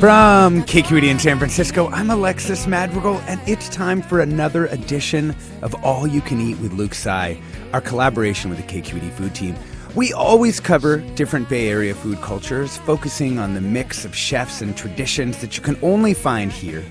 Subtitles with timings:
[0.00, 5.74] From KQED in San Francisco, I'm Alexis Madrigal, and it's time for another edition of
[5.84, 7.38] All You Can Eat with Luke Tsai,
[7.74, 9.56] our collaboration with the KQED food team.
[9.94, 14.74] We always cover different Bay Area food cultures, focusing on the mix of chefs and
[14.74, 16.82] traditions that you can only find here.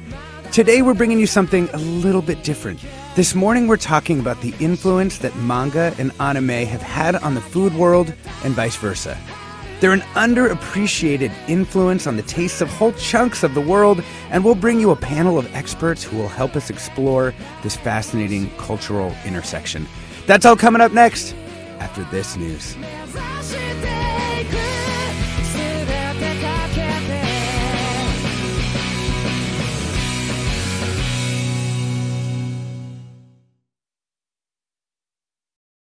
[0.52, 2.80] Today, we're bringing you something a little bit different.
[3.14, 7.42] This morning, we're talking about the influence that manga and anime have had on the
[7.42, 8.14] food world
[8.46, 9.18] and vice versa.
[9.82, 14.56] They're an underappreciated influence on the tastes of whole chunks of the world, and we'll
[14.56, 19.88] bring you a panel of experts who will help us explore this fascinating cultural intersection.
[20.26, 21.36] That's all coming up next
[21.80, 22.78] after this news.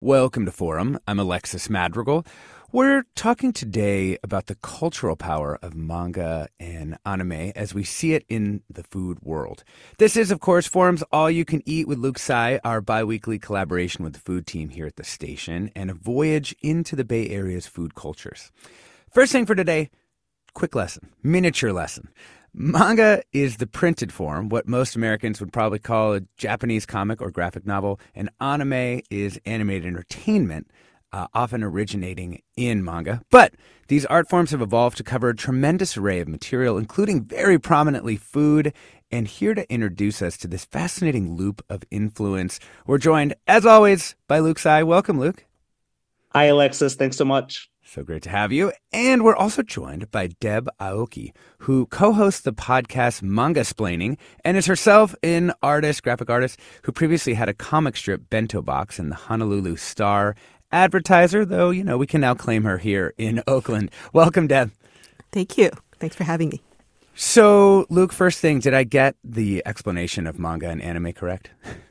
[0.03, 0.97] Welcome to Forum.
[1.07, 2.25] I'm Alexis Madrigal.
[2.71, 8.25] We're talking today about the cultural power of manga and anime as we see it
[8.28, 9.63] in the food world.
[10.00, 13.38] This is, of course, Forum's All You Can Eat with Luke Tsai, our bi weekly
[13.38, 17.29] collaboration with the food team here at the station, and a voyage into the Bay
[17.29, 18.51] Area's food cultures.
[19.13, 19.91] First thing for today
[20.56, 22.09] quick lesson, miniature lesson.
[22.53, 27.31] Manga is the printed form, what most Americans would probably call a Japanese comic or
[27.31, 30.69] graphic novel, and anime is animated entertainment,
[31.13, 33.22] uh, often originating in manga.
[33.29, 33.53] But
[33.88, 38.17] these art forms have evolved to cover a tremendous array of material, including very prominently
[38.17, 38.73] food.
[39.13, 44.16] And here to introduce us to this fascinating loop of influence, we're joined, as always,
[44.28, 44.83] by Luke Tsai.
[44.83, 45.45] Welcome, Luke.
[46.33, 46.95] Hi, Alexis.
[46.95, 47.70] Thanks so much.
[47.94, 48.72] So great to have you.
[48.94, 54.66] And we're also joined by Deb Aoki, who co hosts the podcast Mangasplaining and is
[54.66, 59.16] herself an artist, graphic artist, who previously had a comic strip bento box in the
[59.16, 60.38] Honolulu Star
[60.72, 63.91] advertiser, though, you know, we can now claim her here in Oakland.
[64.13, 64.72] Welcome, Deb.
[65.34, 65.69] Thank you.
[66.00, 66.62] Thanks for having me.
[67.13, 71.50] So, Luke, first thing, did I get the explanation of manga and anime correct?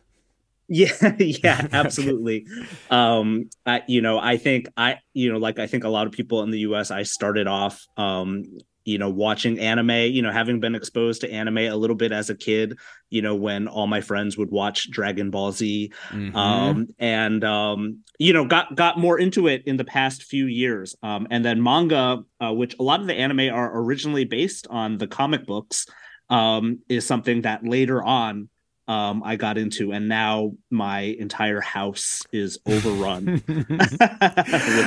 [0.71, 2.47] Yeah, yeah, absolutely.
[2.91, 6.13] um, I, you know, I think I, you know, like I think a lot of
[6.13, 6.93] people in the U.S.
[6.93, 8.45] I started off, um,
[8.85, 9.91] you know, watching anime.
[9.91, 12.79] You know, having been exposed to anime a little bit as a kid.
[13.11, 16.37] You know, when all my friends would watch Dragon Ball Z, mm-hmm.
[16.37, 20.95] um, and um, you know, got got more into it in the past few years.
[21.03, 24.99] Um, and then manga, uh, which a lot of the anime are originally based on
[24.99, 25.87] the comic books,
[26.29, 28.49] um, is something that later on
[28.91, 33.41] um, I got into, and now my entire house is overrun.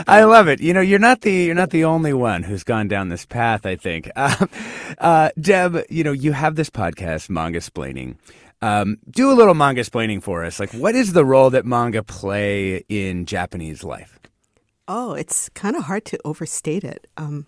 [0.08, 0.60] I love it.
[0.60, 3.66] You know, you're not the you're not the only one who's gone down this path.
[3.66, 4.46] I think, uh,
[4.98, 5.86] uh, Deb.
[5.90, 8.18] You know, you have this podcast, Mangasplaining.
[8.62, 10.60] Um, do a little manga explaining for us.
[10.60, 14.20] Like, what is the role that manga play in Japanese life?
[14.86, 17.08] Oh, it's kind of hard to overstate it.
[17.16, 17.48] Um,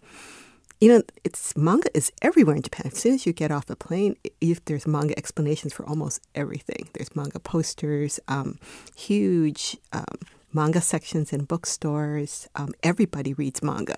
[0.81, 2.87] you know, it's manga is everywhere in Japan.
[2.91, 6.89] As soon as you get off the plane, if there's manga explanations for almost everything.
[6.93, 8.59] There's manga posters, um,
[8.95, 10.19] huge um,
[10.53, 12.49] manga sections in bookstores.
[12.55, 13.95] Um, everybody reads manga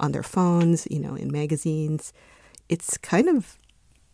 [0.00, 2.12] on their phones, you know, in magazines.
[2.68, 3.56] It's kind of,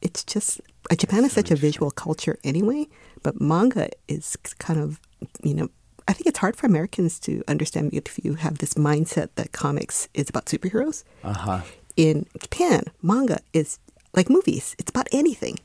[0.03, 0.61] it's just
[0.91, 2.89] uh, Japan is such a visual culture anyway,
[3.23, 5.01] but manga is kind of,
[5.43, 5.69] you know,
[6.09, 10.09] I think it's hard for Americans to understand if you have this mindset that comics
[10.15, 11.05] is about superheroes.
[11.23, 11.61] Uh huh
[11.97, 13.79] in Japan, manga is
[14.15, 14.75] like movies.
[14.79, 15.59] It's about anything.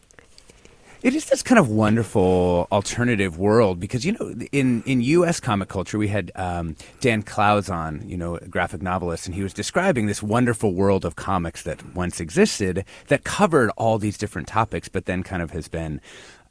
[1.04, 5.40] It is this kind of wonderful alternative world because you know in in U.S.
[5.40, 9.54] comic culture we had um, Dan Clowes on, you know, graphic novelist, and he was
[9.54, 14.90] describing this wonderful world of comics that once existed that covered all these different topics,
[14.90, 16.02] but then kind of has been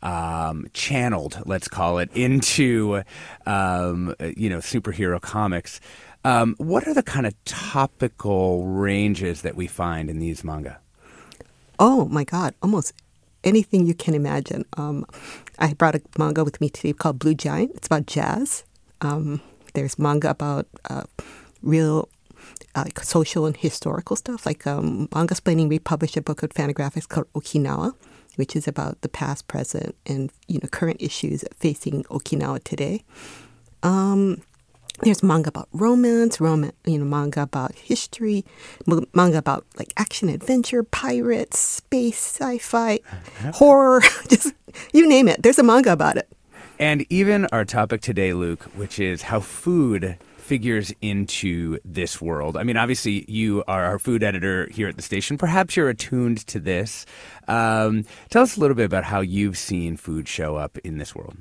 [0.03, 3.03] um, channeled, let's call it, into
[3.47, 5.81] um, you know superhero comics.
[6.27, 10.81] Um, what are the kind of topical ranges that we find in these manga?
[11.79, 12.95] Oh my God, almost
[13.45, 14.65] anything you can imagine.
[14.77, 15.07] Um,
[15.61, 17.77] I brought a manga with me today called Blue Giant.
[17.77, 18.65] It's about jazz.
[19.03, 19.41] Um,
[19.75, 21.05] there's manga about uh,
[21.63, 22.09] real
[22.75, 24.47] uh, like social and historical stuff.
[24.47, 27.95] Like um, Manga we published a book of Fantagraphics called Okinawa,
[28.35, 33.05] which is about the past, present, and you know current issues facing Okinawa today.
[33.85, 34.43] Um,
[35.03, 38.45] there's manga about romance, romance, you know, manga about history,
[38.87, 43.01] manga about like action adventure, pirates, space, sci-fi,
[43.55, 44.55] horror, just
[44.93, 45.43] you name it.
[45.43, 46.29] There's a manga about it.
[46.79, 52.57] And even our topic today, Luke, which is how food figures into this world.
[52.57, 55.37] I mean, obviously, you are our food editor here at the station.
[55.39, 57.05] Perhaps you're attuned to this.
[57.49, 61.15] Um, tell us a little bit about how you've seen food show up in this
[61.15, 61.39] world.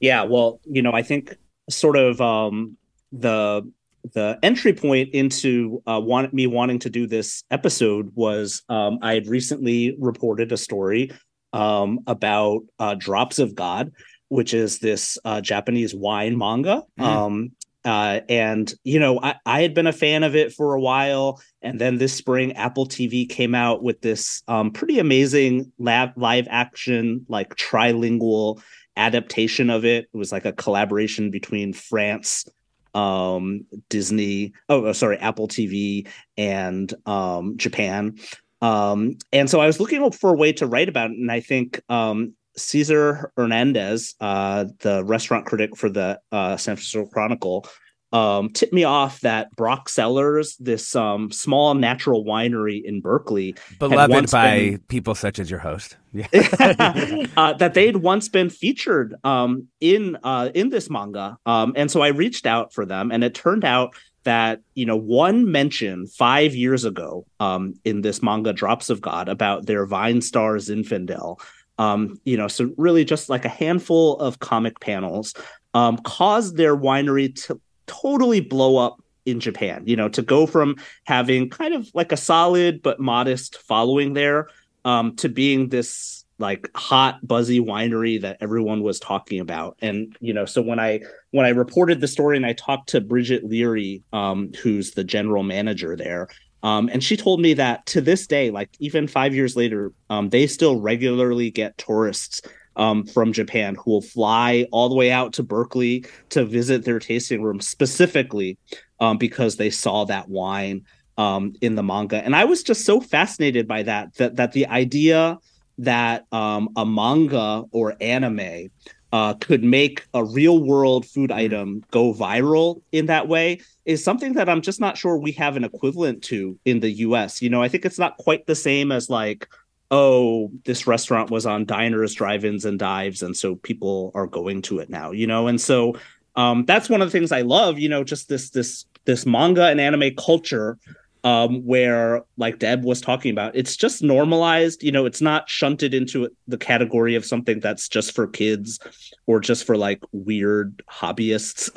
[0.00, 1.36] Yeah, well, you know, I think
[1.68, 2.76] sort of um,
[3.12, 3.70] the
[4.12, 9.14] the entry point into uh, want, me wanting to do this episode was um, I
[9.14, 11.10] had recently reported a story
[11.52, 13.92] um, about uh, Drops of God,
[14.28, 16.82] which is this uh, Japanese wine manga.
[16.98, 17.04] Mm.
[17.04, 17.52] Um,
[17.84, 21.40] uh, and you know, I, I had been a fan of it for a while,
[21.60, 26.46] and then this spring, Apple TV came out with this um, pretty amazing lab, live
[26.50, 28.62] action, like trilingual
[28.96, 30.08] adaptation of it.
[30.12, 32.46] It was like a collaboration between France,
[32.94, 38.16] um, Disney, oh, sorry, Apple TV, and um, Japan.
[38.62, 41.40] Um, and so I was looking for a way to write about it, and I
[41.40, 47.66] think um, Cesar Hernandez, uh, the restaurant critic for the uh, San Francisco Chronicle,
[48.14, 54.30] um, tipped me off that Broc Cellars, this um, small natural winery in Berkeley, beloved
[54.30, 56.28] by been, people such as your host, yeah.
[57.36, 62.02] uh, that they'd once been featured um, in uh, in this manga, um, and so
[62.02, 66.54] I reached out for them, and it turned out that you know one mention five
[66.54, 71.40] years ago um, in this manga Drops of God about their Vine Stars Zinfandel.
[71.78, 75.34] Um, you know, so really just like a handful of comic panels
[75.74, 79.82] um, caused their winery to totally blow up in Japan.
[79.86, 84.48] You know, to go from having kind of like a solid but modest following there
[84.84, 90.34] um, to being this like hot buzzy winery that everyone was talking about and you
[90.34, 91.00] know so when i
[91.30, 95.42] when i reported the story and i talked to bridget leary um, who's the general
[95.42, 96.28] manager there
[96.64, 100.28] um, and she told me that to this day like even five years later um,
[100.30, 102.42] they still regularly get tourists
[102.76, 106.98] um, from Japan who will fly all the way out to Berkeley to visit their
[106.98, 108.58] tasting room specifically
[109.00, 110.84] um, because they saw that wine
[111.16, 112.16] um, in the manga.
[112.16, 115.38] And I was just so fascinated by that that that the idea
[115.78, 118.70] that um, a manga or anime
[119.12, 121.38] uh, could make a real world food mm-hmm.
[121.38, 125.56] item go viral in that way is something that I'm just not sure we have
[125.56, 127.40] an equivalent to in the US.
[127.40, 129.48] You know, I think it's not quite the same as like
[129.94, 134.80] oh, this restaurant was on diners, drive-ins, and dives, and so people are going to
[134.80, 135.46] it now, you know.
[135.46, 135.96] And so
[136.34, 139.66] um, that's one of the things I love, you know, just this this this manga
[139.66, 140.78] and anime culture
[141.22, 144.82] um, where, like Deb was talking about, it's just normalized.
[144.82, 148.80] You know, it's not shunted into the category of something that's just for kids
[149.26, 151.70] or just for like weird hobbyists.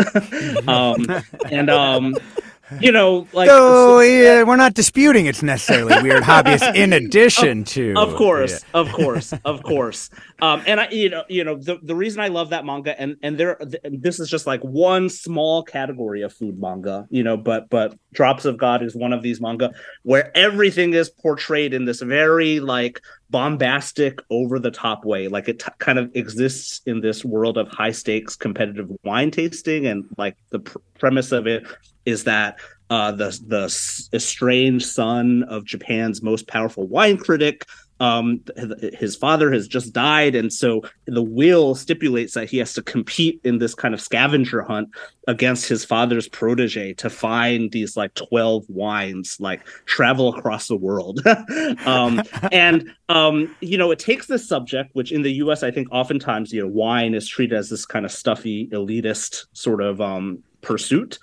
[0.67, 2.15] um, and um,
[2.81, 7.93] you know, like so, yeah, we're not disputing it's necessarily weird hobbyist in addition to
[7.97, 8.79] Of course, yeah.
[8.79, 10.09] of course, of course.
[10.41, 13.17] Um and I you know, you know, the, the reason I love that manga and
[13.23, 17.69] and there this is just like one small category of food manga, you know, but
[17.69, 22.01] but Drops of God is one of these manga where everything is portrayed in this
[22.01, 27.25] very like bombastic over the top way like it t- kind of exists in this
[27.25, 31.65] world of high stakes competitive wine tasting and like the pr- premise of it
[32.07, 32.57] is that
[32.89, 33.65] uh, the the
[34.13, 37.65] estranged son of Japan's most powerful wine critic
[37.99, 38.41] um
[38.93, 43.41] his father has just died and so the will stipulates that he has to compete
[43.43, 44.89] in this kind of scavenger hunt
[45.27, 51.21] against his father's protege to find these like 12 wines like travel across the world.
[51.85, 52.21] Um
[52.51, 56.53] and um you know it takes this subject which in the US I think oftentimes
[56.53, 61.17] you know wine is treated as this kind of stuffy elitist sort of um pursuit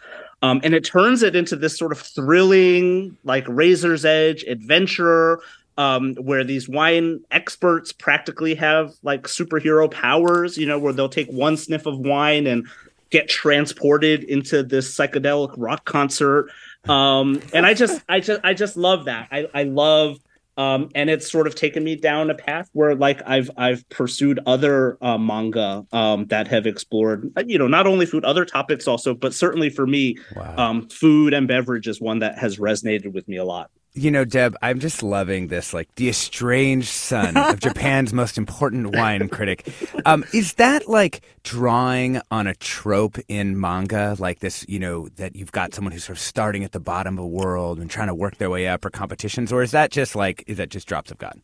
[0.45, 5.41] um, and it turns it into this sort of thrilling, like razor's edge adventure
[5.79, 11.29] um, where these wine experts practically have like superhero powers, you know, where they'll take
[11.29, 12.67] one sniff of wine and
[13.09, 16.51] get transported into this psychedelic rock concert.
[16.87, 19.29] Um, and I just, I just, I just love that.
[19.33, 20.19] I, I love
[20.57, 24.39] um, and it's sort of taken me down a path where like I've I've pursued
[24.47, 28.87] other uh, manga um, that have explored uh, you know not only food other topics
[28.87, 30.55] also but certainly for me Wow.
[30.57, 33.71] um, food and beverage is one that has resonated with me a lot.
[33.97, 38.97] You know, Deb, I'm just loving this, like the estranged son of Japan's most important
[38.97, 39.73] wine critic.
[40.05, 45.37] Um, is that like drawing on a trope in manga, like this, you know, that
[45.37, 48.09] you've got someone who's sort of starting at the bottom of the world and trying
[48.09, 50.89] to work their way up or competitions, or is that just like, is that just
[50.89, 51.41] drops of God?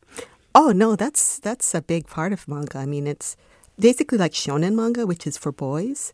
[0.52, 2.78] Oh no, that's that's a big part of manga.
[2.78, 3.37] I mean, it's
[3.78, 6.11] basically like shonen manga, which is for boys.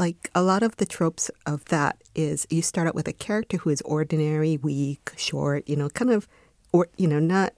[0.00, 3.58] Like a lot of the tropes of that is you start out with a character
[3.58, 6.26] who is ordinary, weak, short, you know, kind of,
[6.72, 7.52] or you know, not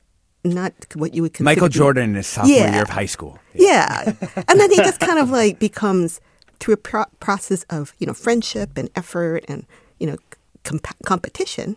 [0.44, 2.72] not what you would consider Michael Jordan in his sophomore Yeah.
[2.75, 3.38] year of high school.
[3.54, 4.12] Yeah.
[4.49, 6.20] and then he just kind of like becomes
[6.58, 9.64] through a pro- process of, you know, friendship and effort and,
[10.00, 10.16] you know,
[10.64, 11.76] comp- competition,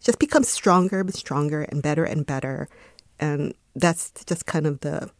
[0.00, 2.68] just becomes stronger and stronger and better and better.
[3.18, 5.10] And that's just kind of the,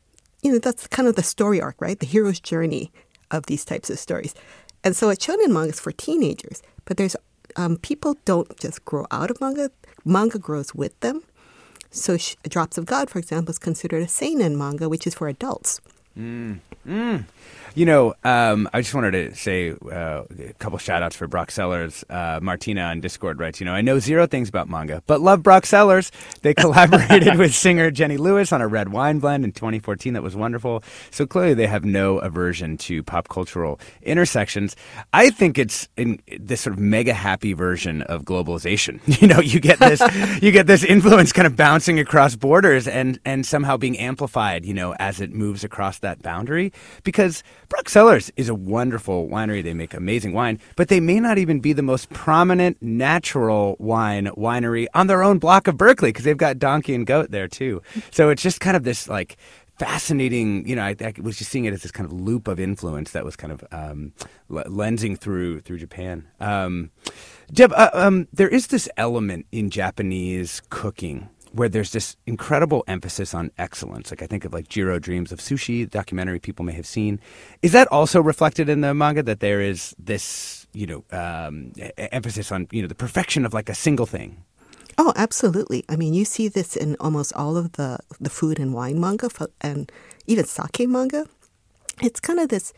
[0.43, 1.99] you know, that's kind of the story arc, right?
[1.99, 2.93] The hero's journey
[3.33, 4.35] of these types of stories.
[4.85, 7.17] And so a shonen manga is for teenagers, but there's
[7.57, 9.71] um, people don't just grow out of manga.
[10.05, 11.23] Manga grows with them.
[11.91, 15.81] So Drops of God, for example, is considered a seinen manga, which is for adults.
[17.77, 21.51] You know, um, I just wanted to say uh, a couple shout outs for Broc
[21.51, 22.05] Cellars.
[22.09, 25.43] Uh, Martina on Discord writes, you know, I know zero things about manga, but love
[25.43, 26.13] Broc Cellars.
[26.43, 30.37] They collaborated with singer Jenny Lewis on a red wine blend in 2014 that was
[30.37, 30.85] wonderful.
[31.11, 34.77] So clearly they have no aversion to pop cultural intersections.
[35.13, 39.01] I think it's in this sort of mega happy version of globalization.
[39.25, 40.03] You know, you get this,
[40.43, 44.75] you get this influence kind of bouncing across borders and, and somehow being amplified, you
[44.75, 46.73] know, as it moves across that boundary.
[47.03, 49.63] Because Broc Cellars is a wonderful winery.
[49.63, 54.27] They make amazing wine, but they may not even be the most prominent natural wine
[54.37, 57.83] winery on their own block of Berkeley because they've got Donkey and Goat there too.
[58.11, 59.37] So it's just kind of this like
[59.79, 62.61] fascinating, you know, I, I was just seeing it as this kind of loop of
[62.61, 64.13] influence that was kind of um,
[64.51, 66.29] l- lensing through through Japan.
[66.41, 66.91] Um,
[67.53, 73.33] Deb, uh, um, there is this element in Japanese cooking where there's this incredible emphasis
[73.33, 74.11] on excellence.
[74.11, 77.21] Like I think of like Jiro Dreams of Sushi, documentary people may have seen.
[77.63, 82.51] Is that also reflected in the manga that there is this, you know, um, emphasis
[82.51, 84.43] on you know the perfection of like a single thing?
[84.99, 85.85] Oh, absolutely.
[85.89, 89.29] I mean, you see this in almost all of the the food and wine manga
[89.61, 89.91] and
[90.27, 91.27] even sake manga.
[92.03, 92.73] It's kind of this.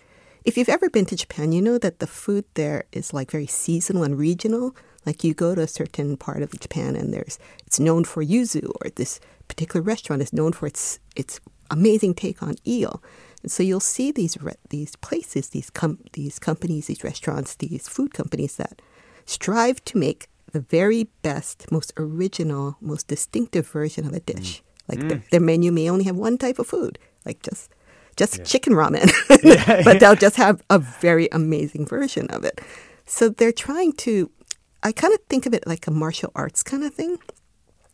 [0.44, 3.46] If you've ever been to Japan, you know that the food there is like very
[3.46, 4.76] seasonal and regional.
[5.06, 8.70] Like you go to a certain part of Japan and there's it's known for yuzu,
[8.80, 13.02] or this particular restaurant is known for its its amazing take on eel.
[13.42, 17.88] And so you'll see these re- these places, these com- these companies, these restaurants, these
[17.88, 18.82] food companies that
[19.24, 24.58] strive to make the very best, most original, most distinctive version of a dish.
[24.58, 24.62] Mm.
[24.88, 25.08] Like mm.
[25.08, 27.70] their, their menu may only have one type of food, like just
[28.16, 29.12] just chicken ramen,
[29.84, 32.60] but they'll just have a very amazing version of it.
[33.04, 34.30] So they're trying to.
[34.82, 37.18] I kind of think of it like a martial arts kind of thing,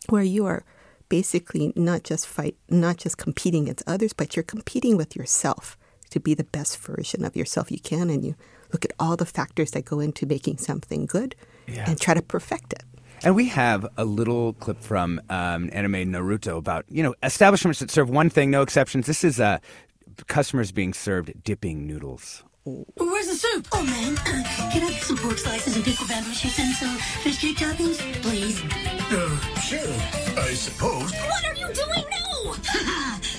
[0.09, 0.65] where you are
[1.09, 5.77] basically not just fight, not just competing against others, but you're competing with yourself
[6.11, 8.35] to be the best version of yourself you can, and you
[8.73, 11.35] look at all the factors that go into making something good
[11.67, 11.85] Yeah.
[11.89, 12.83] and try to perfect it.
[13.25, 17.91] And we have a little clip from um, anime Naruto about you know establishments that
[17.91, 19.07] serve one thing, no exceptions.
[19.07, 19.59] This is uh,
[20.27, 22.43] customers being served dipping noodles.
[22.65, 23.67] Where's the soup?
[23.73, 24.17] Oh, man.
[24.19, 27.99] Uh, can I get some pork slices and pickle bandwishes and some fish cake toppings,
[28.23, 28.63] please?
[29.11, 30.41] Uh, sure.
[30.41, 31.13] I suppose.
[31.13, 32.53] What are you doing now?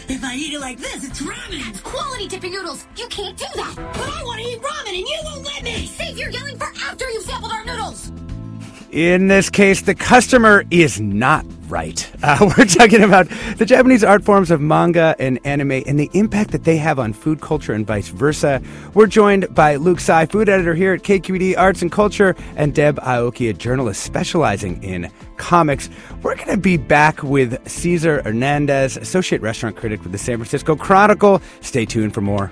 [0.10, 1.82] if I eat it like this, it's ramen.
[1.84, 2.86] Quality dipping noodles.
[2.98, 3.76] You can't do that.
[3.76, 5.86] But I want to eat ramen and you won't let me.
[5.86, 8.12] Save your yelling for after you've sampled our noodles.
[8.94, 12.08] In this case, the customer is not right.
[12.22, 16.52] Uh, we're talking about the Japanese art forms of manga and anime and the impact
[16.52, 18.62] that they have on food culture and vice versa.
[18.94, 22.98] We're joined by Luke Tsai, food editor here at KQED Arts and Culture, and Deb
[23.00, 25.90] Aoki, a journalist specializing in comics.
[26.22, 30.76] We're going to be back with Cesar Hernandez, associate restaurant critic with the San Francisco
[30.76, 31.42] Chronicle.
[31.62, 32.52] Stay tuned for more.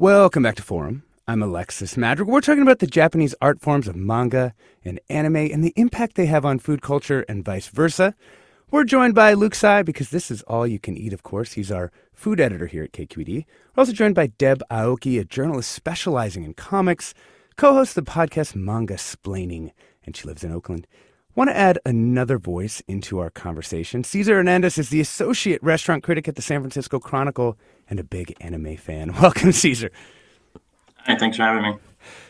[0.00, 1.02] Welcome back to Forum.
[1.28, 2.32] I'm Alexis Madrigal.
[2.32, 6.24] We're talking about the Japanese art forms of manga and anime and the impact they
[6.24, 8.14] have on food culture and vice versa.
[8.70, 11.52] We're joined by Luke Tsai because this is all you can eat, of course.
[11.52, 13.44] He's our food editor here at KQED.
[13.76, 17.12] We're also joined by Deb Aoki, a journalist specializing in comics,
[17.56, 19.72] co hosts the podcast Mangasplaining,
[20.06, 20.86] and she lives in Oakland.
[21.36, 24.02] Want to add another voice into our conversation?
[24.02, 27.58] Cesar Hernandez is the associate restaurant critic at the San Francisco Chronicle
[27.90, 29.12] and a big anime fan.
[29.20, 29.90] Welcome, Cesar.
[31.04, 31.74] Hi, thanks for having me.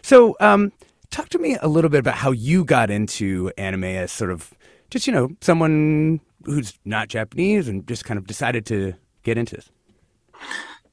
[0.02, 0.72] So, um,
[1.10, 4.52] talk to me a little bit about how you got into anime as sort of
[4.90, 9.56] just, you know, someone who's not Japanese and just kind of decided to get into
[9.56, 9.70] this.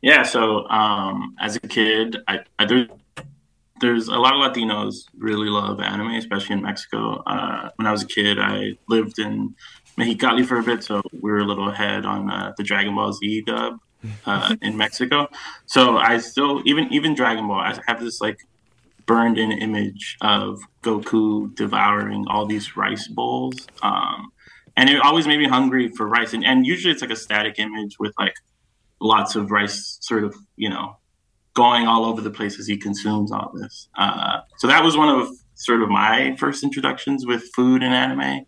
[0.01, 2.87] Yeah, so um, as a kid, I, I there,
[3.79, 7.23] there's a lot of Latinos really love anime, especially in Mexico.
[7.25, 9.55] Uh, when I was a kid, I lived in
[9.97, 13.13] Mexicali for a bit, so we were a little ahead on uh, the Dragon Ball
[13.13, 13.79] Z dub
[14.25, 15.27] uh, in Mexico.
[15.65, 17.59] So I still even even Dragon Ball.
[17.59, 18.39] I have this like
[19.05, 24.31] burned in image of Goku devouring all these rice bowls, um,
[24.75, 26.33] and it always made me hungry for rice.
[26.33, 28.35] And, and usually it's like a static image with like
[28.99, 30.97] lots of rice, sort of you know
[31.53, 33.89] going all over the place as he consumes all this.
[33.97, 38.45] Uh, so that was one of sort of my first introductions with food and anime.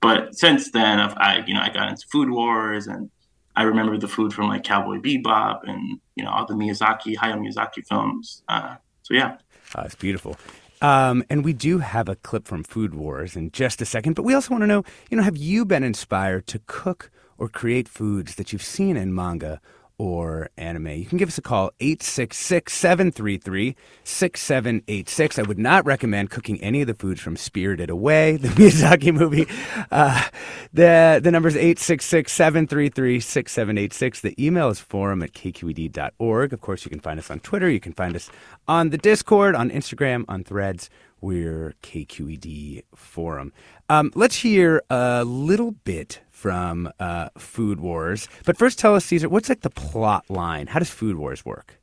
[0.00, 3.10] But since then, I've, I you know I got into Food Wars and
[3.56, 7.38] I remember the food from like Cowboy Bebop and you know all the Miyazaki, Hayao
[7.38, 8.42] Miyazaki films.
[8.48, 9.36] Uh, so yeah,
[9.74, 10.36] uh, it's beautiful.
[10.82, 14.22] Um, and we do have a clip from Food Wars in just a second, but
[14.22, 17.86] we also want to know, you know, have you been inspired to cook or create
[17.86, 19.60] foods that you've seen in manga
[20.00, 25.38] or anime, you can give us a call 866 733 6786.
[25.38, 29.46] I would not recommend cooking any of the foods from Spirited Away, the Miyazaki movie.
[29.90, 30.24] Uh,
[30.72, 34.20] the, the number is 866 733 6786.
[34.22, 36.54] The email is forum at kqed.org.
[36.54, 37.68] Of course, you can find us on Twitter.
[37.68, 38.30] You can find us
[38.66, 40.88] on the Discord, on Instagram, on Threads.
[41.20, 43.52] We're KQED Forum.
[43.90, 48.26] Um, let's hear a little bit from uh, Food Wars.
[48.46, 50.68] But first, tell us, Cesar, what's like the plot line?
[50.68, 51.78] How does Food Wars work?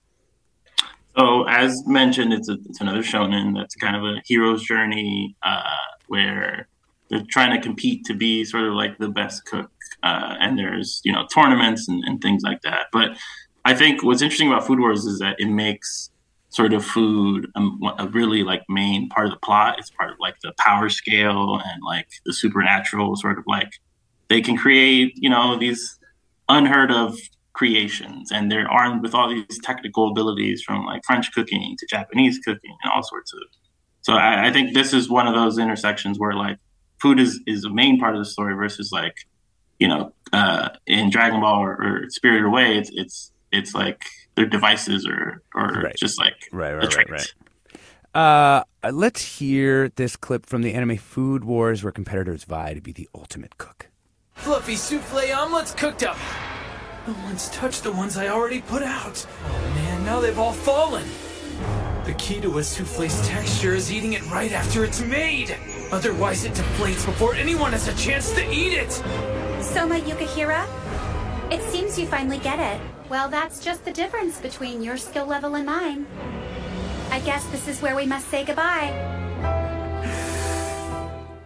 [1.16, 5.62] So, as mentioned, it's, a, it's another shonen that's kind of a hero's journey uh,
[6.08, 6.68] where
[7.10, 9.70] they're trying to compete to be sort of like the best cook.
[10.02, 12.88] Uh, and there's, you know, tournaments and, and things like that.
[12.92, 13.12] But
[13.64, 16.10] I think what's interesting about Food Wars is that it makes
[16.50, 17.62] sort of food a,
[18.00, 19.76] a, really like main part of the plot.
[19.78, 23.70] It's part of like the power scale and like the supernatural sort of like
[24.30, 26.00] they can create, you know, these
[26.50, 27.18] unheard of
[27.54, 32.40] creations and they're armed with all these technical abilities from like French cooking to Japanese
[32.40, 33.40] cooking and all sorts of.
[34.02, 36.58] So I, I think this is one of those intersections where like
[37.02, 39.16] food is, is a main part of the story versus like,
[39.80, 44.04] you know, uh, in Dragon Ball or, or Spirited Away, it's, it's, it's like
[44.36, 45.96] their devices or, or right.
[45.96, 47.34] just like right, right, right, right.
[48.14, 52.92] Uh, let's hear this clip from the anime Food Wars, where competitors vie to be
[52.92, 53.90] the ultimate cook.
[54.38, 56.18] Fluffy souffle omelets cooked up.
[57.06, 59.26] No one's touched the ones I already put out.
[59.46, 61.06] Oh man, now they've all fallen.
[62.06, 65.56] The key to a souffle's texture is eating it right after it's made.
[65.92, 68.92] Otherwise, it deflates before anyone has a chance to eat it.
[69.62, 70.66] Soma Yukihira?
[71.52, 72.82] It seems you finally get it.
[73.10, 76.06] Well, that's just the difference between your skill level and mine.
[77.10, 79.18] I guess this is where we must say goodbye.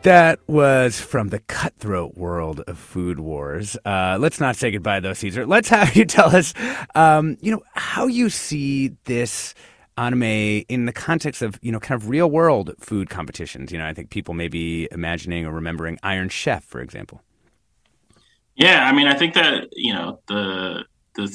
[0.03, 3.77] That was from the cutthroat world of Food Wars.
[3.85, 5.45] Uh, let's not say goodbye, though, Cesar.
[5.45, 6.55] Let's have you tell us,
[6.95, 9.53] um, you know, how you see this
[9.97, 13.71] anime in the context of, you know, kind of real world food competitions.
[13.71, 17.21] You know, I think people may be imagining or remembering Iron Chef, for example.
[18.55, 20.83] Yeah, I mean, I think that you know the
[21.15, 21.31] the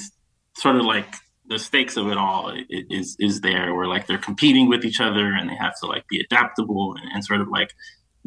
[0.55, 1.13] sort of like
[1.47, 5.33] the stakes of it all is is there where like they're competing with each other
[5.33, 7.73] and they have to like be adaptable and, and sort of like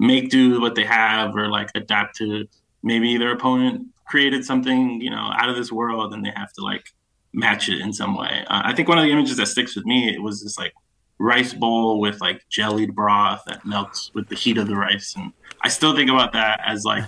[0.01, 2.49] make do with what they have or like adapt to
[2.83, 6.63] maybe their opponent created something you know out of this world and they have to
[6.63, 6.87] like
[7.33, 9.85] match it in some way uh, i think one of the images that sticks with
[9.85, 10.73] me it was this like
[11.19, 15.33] rice bowl with like jellied broth that melts with the heat of the rice and
[15.63, 17.05] i still think about that as like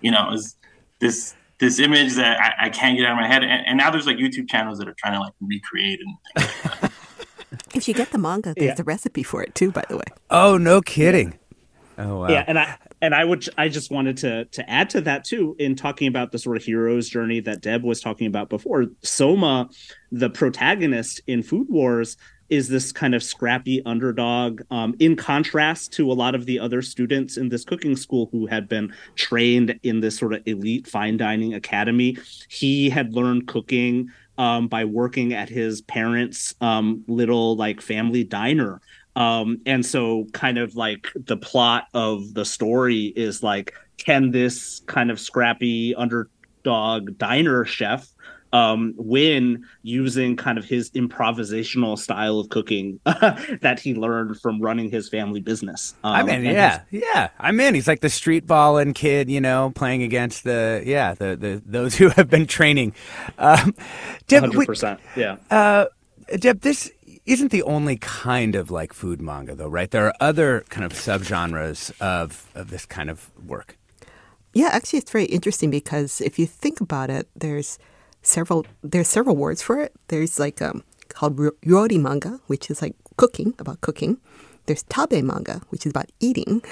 [0.00, 0.56] you know as
[0.98, 3.44] this this image that I, I, can't get out of my head.
[3.44, 6.48] And, and, now there's like YouTube channels that are trying to like recreate and
[6.82, 6.90] like
[7.74, 8.80] if you get the manga, there's yeah.
[8.80, 10.04] a recipe for it too, by the way.
[10.28, 11.38] Oh, no kidding.
[11.98, 12.28] Oh wow.
[12.28, 15.56] Yeah, and I and I would I just wanted to to add to that too
[15.58, 18.86] in talking about the sort of hero's journey that Deb was talking about before.
[19.02, 19.68] Soma,
[20.10, 22.16] the protagonist in Food Wars,
[22.52, 26.82] is this kind of scrappy underdog um, in contrast to a lot of the other
[26.82, 31.16] students in this cooking school who had been trained in this sort of elite fine
[31.16, 32.14] dining academy
[32.48, 38.82] he had learned cooking um, by working at his parents um, little like family diner
[39.16, 44.80] um, and so kind of like the plot of the story is like can this
[44.86, 48.08] kind of scrappy underdog diner chef
[48.52, 54.90] um, win using kind of his improvisational style of cooking that he learned from running
[54.90, 55.94] his family business.
[56.04, 57.74] Um, I mean, yeah, yeah, I'm in.
[57.74, 61.94] He's like the street balling kid, you know, playing against the yeah the the those
[61.96, 62.94] who have been training.
[63.38, 63.74] Um,
[64.26, 64.98] Deb, 100%.
[65.16, 65.36] We, yeah.
[65.50, 65.86] Uh,
[66.38, 66.90] Deb, this
[67.24, 69.90] isn't the only kind of like food manga though, right?
[69.90, 73.76] There are other kind of subgenres of of this kind of work.
[74.54, 77.78] Yeah, actually, it's very interesting because if you think about it, there's
[78.22, 79.92] several there's several words for it.
[80.08, 84.18] There's like um, called ryori manga, which is like cooking about cooking.
[84.66, 86.62] There's tabe manga, which is about eating,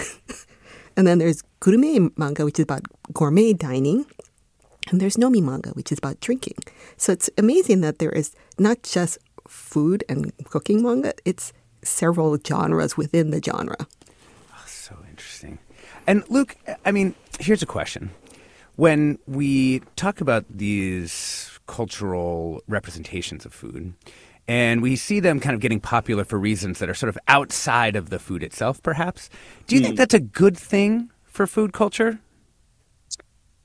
[0.97, 2.83] and then there's gourmet manga, which is about
[3.13, 4.07] gourmet dining,
[4.91, 6.59] and there's nomi manga, which is about drinking.
[6.97, 9.19] So it's amazing that there is not just
[9.51, 13.77] food and cooking manga; it's several genres within the genre.
[14.53, 15.59] Oh, so interesting.
[16.07, 18.11] And Luke, I mean, here's a question
[18.77, 23.93] when we talk about these cultural representations of food,
[24.49, 27.95] and we see them kind of getting popular for reasons that are sort of outside
[27.95, 29.29] of the food itself, perhaps,
[29.67, 29.85] do you mm.
[29.85, 29.99] think hmm.
[29.99, 32.19] that's a good thing for food culture?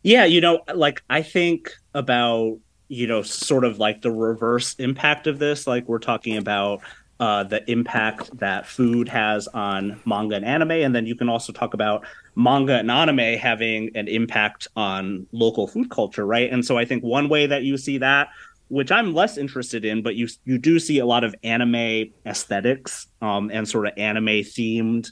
[0.04, 5.28] Yeah, you know, like I think about, you know, sort of like the reverse impact
[5.28, 5.67] of this.
[5.67, 6.82] Like we're talking about
[7.19, 10.71] uh, the impact that food has on manga and anime.
[10.71, 15.67] And then you can also talk about manga and anime having an impact on local
[15.67, 16.52] food culture, right?
[16.52, 18.30] And so I think one way that you see that,
[18.67, 23.08] which I'm less interested in, but you you do see a lot of anime aesthetics
[23.21, 25.12] um, and sort of anime themed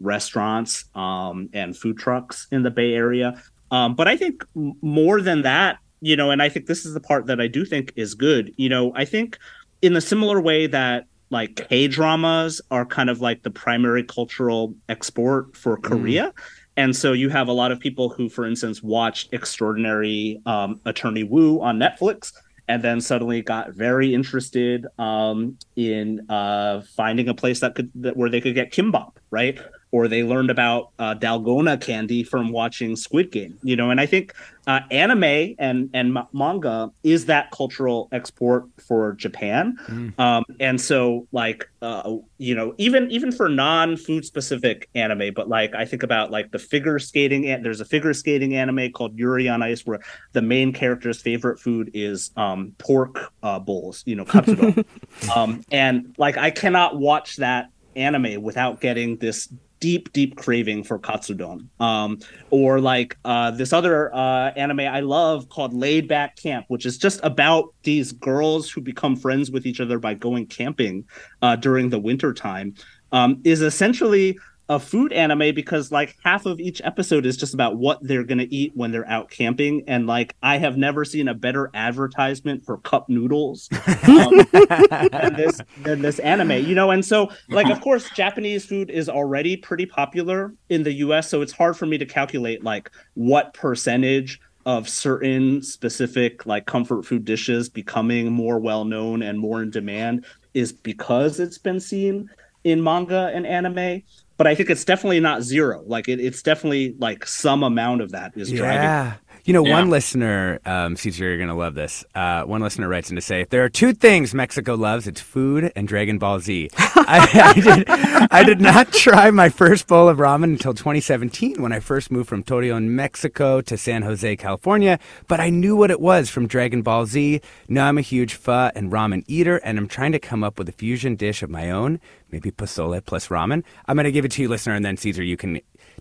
[0.00, 3.42] restaurants um, and food trucks in the Bay Area.
[3.70, 7.00] Um, but I think more than that, you know, and I think this is the
[7.00, 8.52] part that I do think is good.
[8.56, 9.38] You know, I think
[9.80, 14.74] in a similar way that like K dramas are kind of like the primary cultural
[14.88, 15.82] export for mm.
[15.82, 16.24] Korea.
[16.26, 16.42] Mm.
[16.76, 21.22] And so you have a lot of people who, for instance, watched Extraordinary um, Attorney
[21.22, 22.32] Woo on Netflix
[22.68, 28.16] and then suddenly got very interested um, in uh, finding a place that could that,
[28.16, 29.58] where they could get kimbap, right?
[29.92, 33.58] Or they learned about uh, dalgona candy from watching Squid Game.
[33.62, 34.34] You know, and I think
[34.66, 39.76] uh, anime and and manga is that cultural export for Japan.
[39.86, 40.18] Mm.
[40.18, 45.50] Um, and so, like, uh, you know, even even for non food specific anime, but
[45.50, 47.42] like I think about like the figure skating.
[47.62, 50.00] There's a figure skating anime called Yuri on Ice, where
[50.32, 54.02] the main character's favorite food is um, pork uh, bowls.
[54.06, 54.86] You know, katsudon.
[55.36, 59.52] um, and like I cannot watch that anime without getting this
[59.82, 61.66] deep, deep craving for katsudon.
[61.80, 66.86] Um, or like uh, this other uh, anime I love called Laid Back Camp, which
[66.86, 71.04] is just about these girls who become friends with each other by going camping
[71.42, 72.74] uh, during the winter time.
[73.10, 77.76] Um, is essentially a food anime because like half of each episode is just about
[77.76, 79.82] what they're going to eat when they're out camping.
[79.86, 83.68] And like i have never seen a better advertisement for cup noodles
[84.08, 86.90] um, than this than this anime you know?
[86.90, 91.42] And so like of course japanese food is already pretty popular in the us so
[91.42, 97.24] it's hard for me to calculate like what percentage of certain specific like comfort food
[97.24, 102.30] dishes becoming more well known and more in demand is because it's been seen
[102.64, 104.02] in manga and anime
[104.42, 105.84] but I think it's definitely not zero.
[105.86, 108.82] Like it, it's definitely like some amount of that is driving.
[108.82, 109.14] Yeah.
[109.44, 109.72] You know, Yeah.
[109.74, 112.04] one listener, um, Cesar, you're going to love this.
[112.14, 115.20] Uh, one listener writes in to say, if there are two things Mexico loves, it's
[115.20, 116.70] food and Dragon Ball Z.
[116.76, 117.88] I, I, did,
[118.30, 122.28] I did not try my first bowl of ramen until 2017 when I first moved
[122.28, 126.82] from Torreon, Mexico to San Jose, California, but I knew what it was from Dragon
[126.82, 127.40] Ball Z.
[127.68, 130.68] Now I'm a huge pho and ramen eater, and I'm trying to come up with
[130.68, 131.98] a fusion dish of my own,
[132.30, 133.64] maybe pozole plus ramen.
[133.88, 135.60] I'm going to give it to you, listener, and then Cesar, you can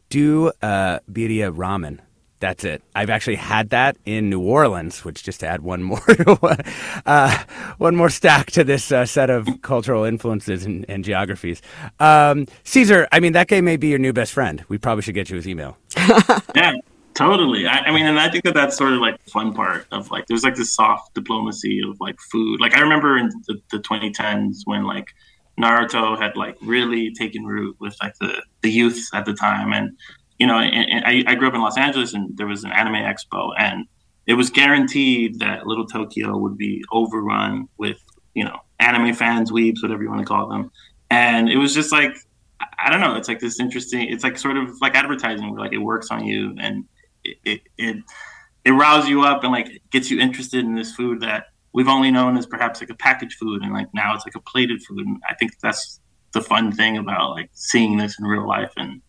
[0.10, 1.99] do uh, birria ramen.
[2.41, 2.82] That's it.
[2.95, 6.01] I've actually had that in New Orleans, which just to add one more,
[7.06, 7.43] uh,
[7.77, 11.62] one more stack to this uh, set of cultural influences and, and geographies.
[11.99, 14.65] Um, Cesar, I mean, that guy may be your new best friend.
[14.69, 15.77] We probably should get you his email.
[16.56, 16.73] yeah,
[17.13, 17.67] totally.
[17.67, 20.10] I, I mean, and I think that that's sort of like the fun part of
[20.10, 22.60] like, there's like this soft diplomacy of like food.
[22.60, 25.13] Like, I remember in the, the 2010s when like
[25.60, 29.73] Naruto had like really taken root with like the, the youth at the time.
[29.73, 29.95] And,
[30.41, 32.71] you know, and, and I, I grew up in Los Angeles and there was an
[32.71, 33.86] anime expo and
[34.25, 37.99] it was guaranteed that Little Tokyo would be overrun with,
[38.34, 40.71] you know, anime fans, weebs, whatever you want to call them.
[41.12, 42.17] And it was just like,
[42.80, 43.13] I- don't know.
[43.17, 44.01] It's like this interesting.
[44.10, 46.86] It's like sort of like advertising, where like it works on you and
[47.23, 47.97] it it it,
[48.65, 52.10] it riles you up and like gets you interested in this food that we've only
[52.10, 55.06] known as perhaps like a packaged food, and like now it's like a plated food.
[55.06, 55.99] And I think that's
[56.34, 58.73] the fun thing about like seeing this in real life.
[58.77, 59.01] And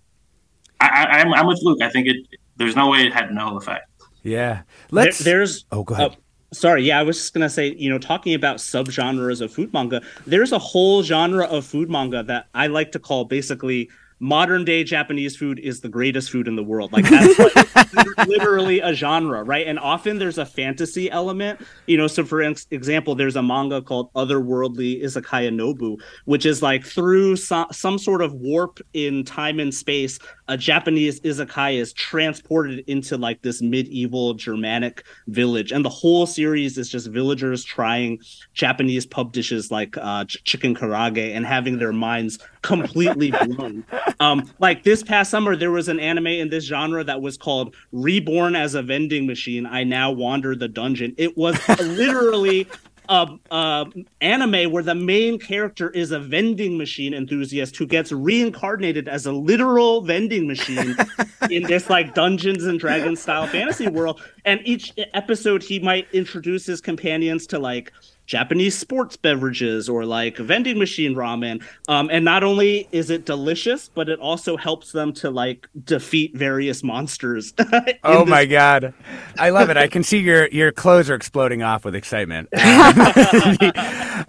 [0.83, 1.81] I, I, I'm I'm with Luke.
[1.83, 2.17] I think it.
[2.57, 3.89] There's no way it had no effect.
[4.23, 4.63] Yeah.
[4.91, 5.19] Let's.
[5.19, 6.13] There- there's oh go ahead.
[6.17, 9.73] Oh, sorry, yeah, I was just gonna say, you know, talking about subgenres of food
[9.73, 13.89] manga, there's a whole genre of food manga that I like to call basically
[14.21, 16.93] modern day Japanese food is the greatest food in the world.
[16.93, 19.67] Like that's like literally a genre, right?
[19.67, 22.07] And often there's a fantasy element, you know.
[22.07, 27.35] So for ex- example, there's a manga called Otherworldly Izakaya Nobu, which is like through
[27.35, 33.17] so- some sort of warp in time and space, a Japanese izakaya is transported into
[33.17, 38.19] like this medieval Germanic village, and the whole series is just villagers trying
[38.55, 43.85] Japanese pub dishes like uh, ch- chicken karaage and having their minds completely blown.
[44.21, 47.75] Um, like this past summer, there was an anime in this genre that was called
[47.93, 51.15] "Reborn as a Vending Machine." I now wander the dungeon.
[51.19, 52.67] It was literally
[53.09, 53.87] a, a
[54.21, 59.33] anime where the main character is a vending machine enthusiast who gets reincarnated as a
[59.33, 60.95] literal vending machine
[61.51, 64.23] in this like Dungeons and Dragons style fantasy world.
[64.45, 67.93] And each episode, he might introduce his companions to like
[68.27, 71.63] Japanese sports beverages or like vending machine ramen.
[71.89, 76.35] Um, and not only is it delicious, but it also helps them to like defeat
[76.37, 77.53] various monsters.
[78.05, 78.95] Oh this my god,
[79.39, 79.77] I love it!
[79.77, 82.49] I can see your your clothes are exploding off with excitement.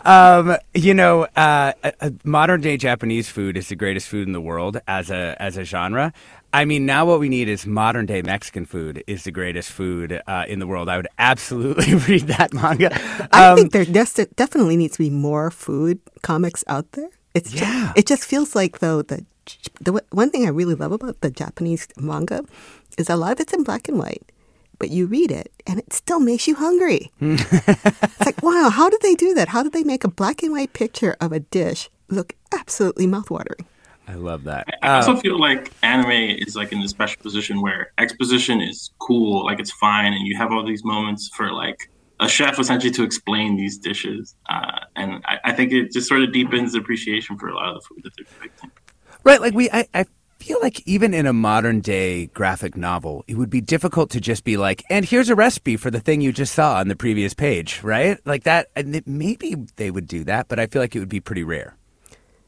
[0.05, 4.33] um, you know, uh, uh, uh, modern day Japanese food is the greatest food in
[4.33, 6.13] the world as a as a genre.
[6.53, 10.21] I mean, now what we need is modern day Mexican food is the greatest food
[10.27, 10.87] uh, in the world.
[10.87, 12.89] I would absolutely read that manga.
[13.31, 17.09] I Um, think there des- definitely needs to be more food comics out there.
[17.33, 17.61] It's Yeah.
[17.61, 19.25] just, it just feels like though the
[19.81, 22.45] the one thing I really love about the Japanese manga
[22.97, 24.23] is a lot of it's in black and white,
[24.79, 27.11] but you read it and it still makes you hungry.
[27.19, 29.49] it's like wow, how did they do that?
[29.49, 33.65] How did they make a black and white picture of a dish look absolutely mouthwatering?
[34.07, 34.67] I love that.
[34.81, 38.91] I also Um, feel like anime is like in this special position where exposition is
[38.99, 41.77] cool, like it's fine, and you have all these moments for like
[42.19, 46.21] a chef essentially to explain these dishes, uh, and I, I think it just sort
[46.21, 48.71] of deepens the appreciation for a lot of the food that they're depicting.
[49.23, 50.05] Right, like we, I, I
[50.39, 54.43] feel like even in a modern day graphic novel, it would be difficult to just
[54.43, 57.33] be like, and here's a recipe for the thing you just saw on the previous
[57.33, 58.19] page, right?
[58.25, 61.09] Like that, and it- maybe they would do that, but I feel like it would
[61.09, 61.77] be pretty rare.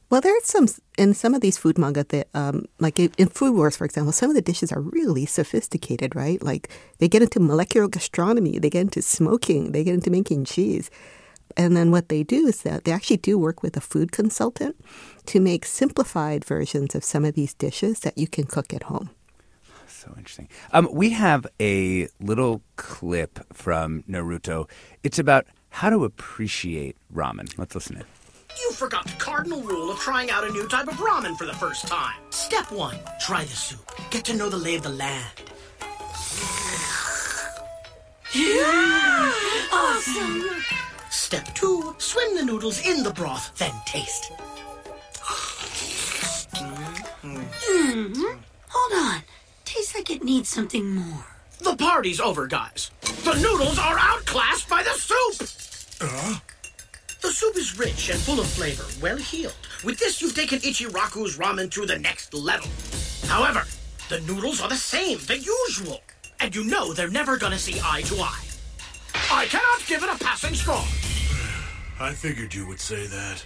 [0.09, 3.55] Well, there are some in some of these food manga that, um, like in, Food
[3.55, 6.41] Wars, for example, some of the dishes are really sophisticated, right?
[6.41, 10.91] Like they get into molecular gastronomy, they get into smoking, they get into making cheese,
[11.57, 14.75] and then what they do is that they actually do work with a food consultant
[15.25, 19.09] to make simplified versions of some of these dishes that you can cook at home.
[19.87, 20.49] So interesting.
[20.71, 24.69] Um, we have a little clip from Naruto.
[25.03, 27.57] It's about how to appreciate ramen.
[27.57, 28.24] Let's listen in.
[28.59, 31.53] You forgot the cardinal rule of trying out a new type of ramen for the
[31.53, 32.15] first time.
[32.29, 33.91] Step one, try the soup.
[34.09, 35.41] Get to know the lay of the land.
[38.33, 39.33] Yeah!
[39.71, 40.43] Awesome.
[41.09, 44.31] Step two, swim the noodles in the broth, then taste.
[47.23, 48.23] hmm
[48.69, 49.21] Hold on.
[49.63, 51.25] Tastes like it needs something more.
[51.59, 52.91] The party's over, guys.
[53.01, 56.44] The noodles are outclassed by the soup.
[57.25, 59.55] The soup is rich and full of flavor, well healed.
[59.83, 62.69] With this, you've taken Ichiraku's ramen to the next level.
[63.27, 63.63] However,
[64.09, 66.01] the noodles are the same, the usual.
[66.39, 68.43] And you know they're never gonna see eye to eye.
[69.31, 70.75] I cannot give it a passing score.
[71.99, 73.43] I figured you would say that.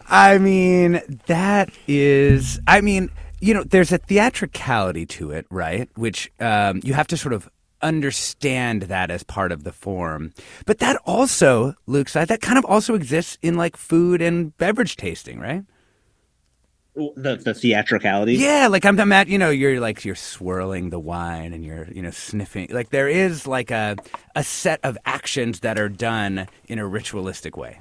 [0.08, 2.58] I mean, that is.
[2.66, 5.88] I mean, you know, there's a theatricality to it, right?
[5.94, 7.48] Which um, you have to sort of
[7.82, 10.32] understand that as part of the form.
[10.66, 14.96] But that also, Luke said, that kind of also exists in like food and beverage
[14.96, 15.64] tasting, right?
[16.94, 18.34] The the theatricality.
[18.34, 21.86] Yeah, like I'm, I'm at, you know, you're like you're swirling the wine and you're,
[21.90, 22.68] you know, sniffing.
[22.70, 23.96] Like there is like a
[24.34, 27.80] a set of actions that are done in a ritualistic way.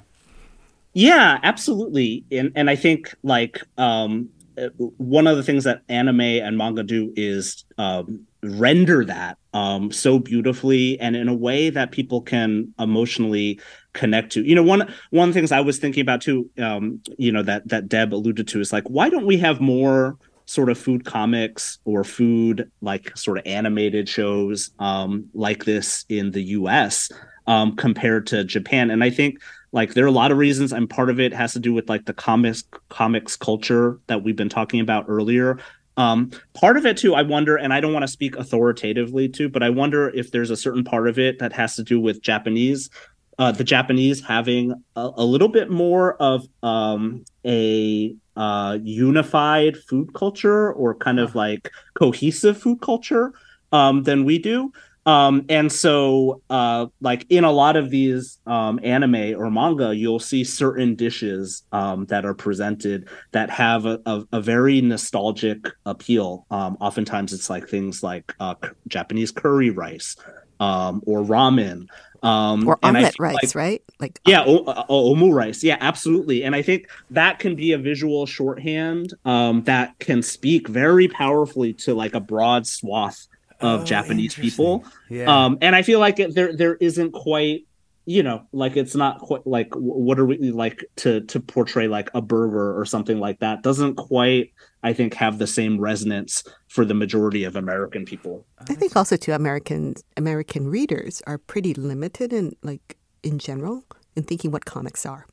[0.94, 2.24] Yeah, absolutely.
[2.32, 6.84] And and I think like um uh, one of the things that anime and manga
[6.84, 12.74] do is um render that um so beautifully and in a way that people can
[12.80, 13.60] emotionally
[13.94, 14.44] connect to.
[14.44, 17.44] You know, one one of the things I was thinking about too um you know
[17.44, 21.06] that that Deb alluded to is like why don't we have more sort of food
[21.06, 27.12] comics or food like sort of animated shows um like this in the US
[27.48, 29.40] um compared to Japan and I think
[29.72, 31.90] like there are a lot of reasons and part of it has to do with
[31.90, 35.60] like the comics comics culture that we've been talking about earlier
[35.98, 39.50] um part of it too i wonder and i don't want to speak authoritatively too
[39.50, 42.22] but i wonder if there's a certain part of it that has to do with
[42.22, 42.90] japanese
[43.38, 50.14] uh the japanese having a, a little bit more of um a uh unified food
[50.14, 53.34] culture or kind of like cohesive food culture
[53.72, 54.72] um than we do
[55.10, 60.20] um and so uh like in a lot of these um anime or manga you'll
[60.32, 63.00] see certain dishes um that are presented
[63.32, 65.60] that have a, a, a very nostalgic
[65.94, 70.16] appeal um oftentimes it's like things like uh c- japanese curry rice
[70.60, 71.78] um or ramen
[72.22, 73.82] um or omelet rice, like- right?
[74.02, 75.64] Like yeah, o- o- omu rice.
[75.64, 76.44] Yeah, absolutely.
[76.44, 81.72] And I think that can be a visual shorthand um, that can speak very powerfully
[81.86, 83.28] to like a broad swath
[83.62, 84.86] of Japanese people.
[85.10, 85.46] Yeah.
[85.46, 87.66] Um, and I feel like it, there there isn't quite,
[88.06, 92.10] you know, like it's not quite like what are we like to to portray like
[92.14, 96.86] a burger or something like that doesn't quite I think have the same resonance for
[96.86, 98.46] the majority of American people.
[98.60, 103.84] I think also too American American readers are pretty limited in like in general
[104.16, 105.26] in thinking what comics are.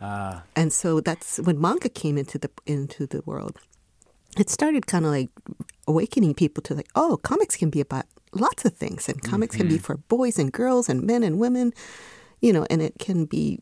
[0.00, 0.42] Ah.
[0.56, 3.58] And so that's when manga came into the into the world.
[4.36, 5.30] It started kind of like
[5.86, 9.68] awakening people to like, oh, comics can be about lots of things, and comics can
[9.68, 11.72] be for boys and girls and men and women,
[12.40, 13.60] you know, and it can be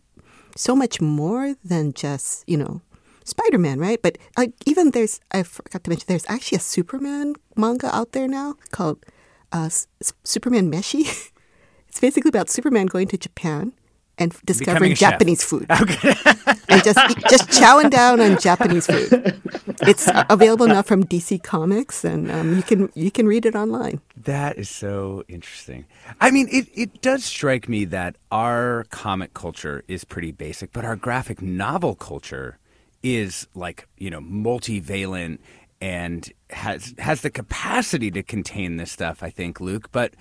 [0.57, 2.81] so much more than just you know
[3.25, 4.01] Spider Man, right?
[4.03, 8.29] But like even there's I forgot to mention there's actually a Superman manga out there
[8.29, 9.05] now called
[9.53, 9.87] uh, S-
[10.25, 11.03] Superman Meshi.
[11.89, 13.73] it's basically about Superman going to Japan
[14.19, 15.13] and discovering a chef.
[15.13, 15.67] Japanese food.
[15.71, 16.99] and just
[17.29, 19.41] just chowing down on Japanese food.
[19.83, 24.01] It's available now from DC Comics, and um, you can you can read it online.
[24.17, 25.87] That is so interesting.
[26.21, 30.85] I mean, it, it does strike me that our comic culture is pretty basic, but
[30.85, 32.59] our graphic novel culture
[33.03, 35.39] is like, you know, multivalent
[35.81, 40.15] and has has the capacity to contain this stuff, I think, Luke, but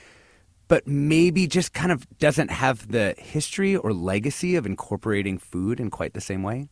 [0.71, 5.89] but maybe just kind of doesn't have the history or legacy of incorporating food in
[5.89, 6.69] quite the same way.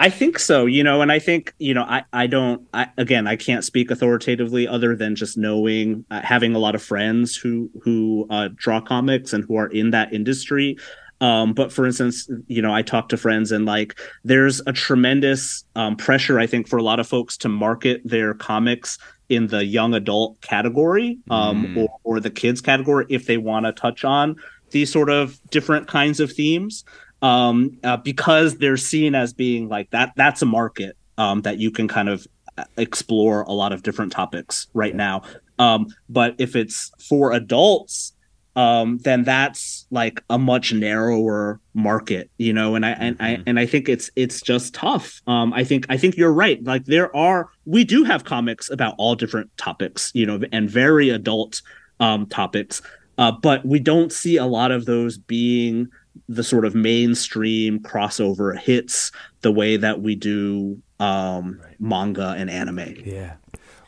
[0.00, 3.26] I think so, you know, and I think, you know, I, I don't, I, again,
[3.26, 7.68] I can't speak authoritatively other than just knowing, uh, having a lot of friends who,
[7.82, 10.78] who uh, draw comics and who are in that industry.
[11.20, 15.64] Um, but for instance, you know, I talk to friends and like there's a tremendous
[15.76, 18.96] um, pressure, I think, for a lot of folks to market their comics
[19.28, 21.76] in the young adult category um, Mm.
[21.76, 24.36] or, or the kids category if they want to touch on
[24.70, 26.84] these sort of different kinds of themes
[27.22, 30.12] um, uh, because they're seen as being like that.
[30.16, 32.26] That's a market um, that you can kind of
[32.58, 35.22] uh, explore a lot of different topics right now.
[35.58, 38.12] Um, but if it's for adults,
[38.54, 42.74] um, then that's like a much narrower market, you know.
[42.74, 45.22] And I and I and I think it's it's just tough.
[45.26, 46.62] Um, I think I think you're right.
[46.64, 51.08] Like there are we do have comics about all different topics, you know, and very
[51.08, 51.62] adult
[52.00, 52.82] um, topics.
[53.18, 55.88] Uh, but we don't see a lot of those being
[56.28, 62.94] the sort of mainstream crossover hits the way that we do um, manga and anime.
[63.04, 63.34] Yeah.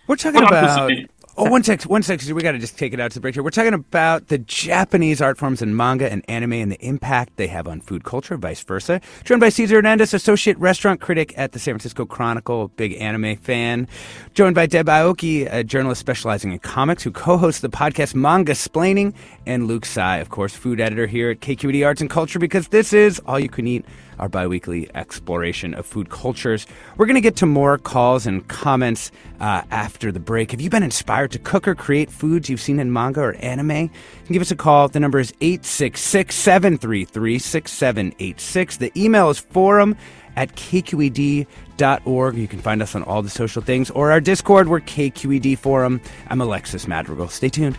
[0.06, 0.90] We're talking about.
[1.36, 2.22] Oh, one sec, one sec.
[2.22, 3.42] We got to just take it out to the break here.
[3.42, 7.48] We're talking about the Japanese art forms in manga and anime and the impact they
[7.48, 9.00] have on food culture, vice versa.
[9.24, 13.88] Joined by Cesar Hernandez, associate restaurant critic at the San Francisco Chronicle, big anime fan.
[14.34, 19.12] Joined by Deb Aoki, a journalist specializing in comics, who co-hosts the podcast Mangasplaining,
[19.44, 22.92] and Luke Tsai, of course, food editor here at KQED Arts and Culture, because this
[22.92, 23.84] is all you can eat
[24.18, 26.66] our biweekly exploration of food cultures.
[26.96, 30.50] We're going to get to more calls and comments uh, after the break.
[30.50, 33.90] Have you been inspired to cook or create foods you've seen in manga or anime?
[34.28, 34.88] give us a call.
[34.88, 38.76] The number is 866 733 6786.
[38.78, 39.96] The email is forum
[40.36, 42.36] at kqed.org.
[42.36, 44.68] You can find us on all the social things or our Discord.
[44.68, 46.00] We're KQED Forum.
[46.28, 47.28] I'm Alexis Madrigal.
[47.28, 47.78] Stay tuned.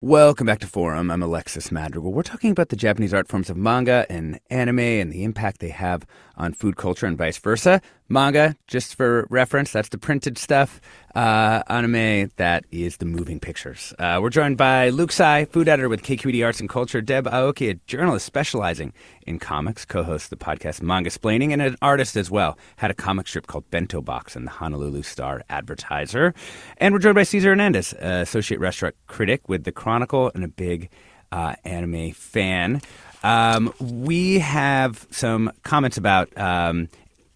[0.00, 1.10] Welcome back to Forum.
[1.10, 2.12] I'm Alexis Madrigal.
[2.12, 5.70] We're talking about the Japanese art forms of manga and anime and the impact they
[5.70, 7.82] have on food culture and vice versa.
[8.08, 10.80] Manga, just for reference, that's the printed stuff.
[11.14, 13.92] Uh, anime, that is the moving pictures.
[13.98, 17.70] Uh, we're joined by Luke Tsai, food editor with KQED Arts and Culture, Deb Aoki,
[17.70, 18.94] a journalist specializing
[19.26, 22.56] in comics, co-hosts the podcast Mangasplaining, and an artist as well.
[22.76, 26.32] Had a comic strip called Bento Box and the Honolulu Star Advertiser.
[26.78, 30.48] And we're joined by Cesar Hernandez, uh, associate restaurant critic with The Chronicle and a
[30.48, 30.88] big
[31.30, 32.80] uh, anime fan.
[33.22, 36.88] Um, we have some comments about um,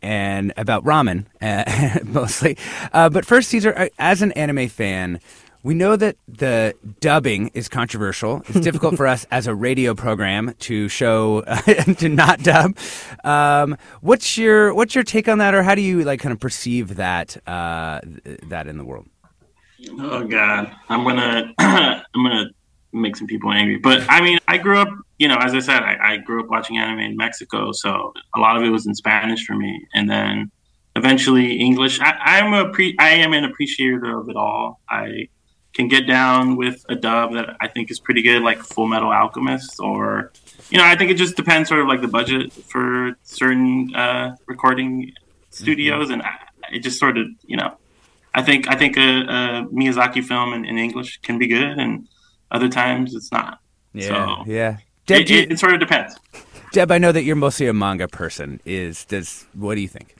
[0.03, 2.57] and about ramen uh, mostly.
[2.93, 5.21] Uh, but first, Cesar, uh, as an anime fan,
[5.63, 8.43] we know that the dubbing is controversial.
[8.49, 11.43] It's difficult for us as a radio program to show
[11.99, 12.77] to not dub.
[13.25, 16.41] Um, what's your what's your take on that, or how do you like kind of
[16.41, 18.01] perceive that uh,
[18.49, 19.07] that in the world?
[20.01, 22.51] Oh God, I'm gonna I'm gonna
[22.93, 23.79] make some people angry.
[23.79, 24.89] But I mean, I grew up,
[25.19, 28.41] you know, as I said, I, I, grew up watching anime in Mexico, so a
[28.41, 30.51] lot of it was in Spanish for me, and then
[30.97, 32.01] eventually English.
[32.01, 34.81] I, am a pre, I am an appreciator of it all.
[34.89, 35.29] I
[35.73, 39.11] can get down with a dub that I think is pretty good, like Full Metal
[39.11, 40.33] Alchemist, or
[40.71, 44.37] you know, I think it just depends sort of like the budget for certain uh,
[44.47, 45.13] recording
[45.51, 46.15] studios, mm-hmm.
[46.15, 46.35] and I,
[46.73, 47.77] it just sort of, you know.
[48.35, 52.09] I think I think a, a Miyazaki film in, in English can be good, and
[52.53, 53.59] other times it's not.
[53.93, 54.77] Yeah, so yeah.
[55.07, 56.17] Deb, it, it, it, sort of depends.
[56.73, 58.61] Deb, I know that you're mostly a manga person.
[58.65, 60.15] Is does what do you think?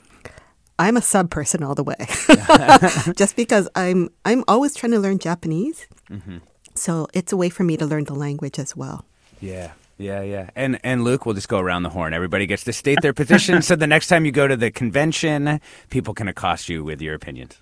[0.79, 1.95] I'm a sub person all the way,
[3.17, 5.87] just because I'm I'm always trying to learn Japanese.
[6.11, 6.39] Mm-hmm.
[6.75, 9.05] So it's a way for me to learn the language as well.
[9.41, 9.73] Yeah.
[9.99, 10.51] Yeah, yeah.
[10.57, 12.13] And and Luke, we'll just go around the horn.
[12.13, 15.61] Everybody gets to state their position so the next time you go to the convention,
[15.91, 17.61] people can accost you with your opinions.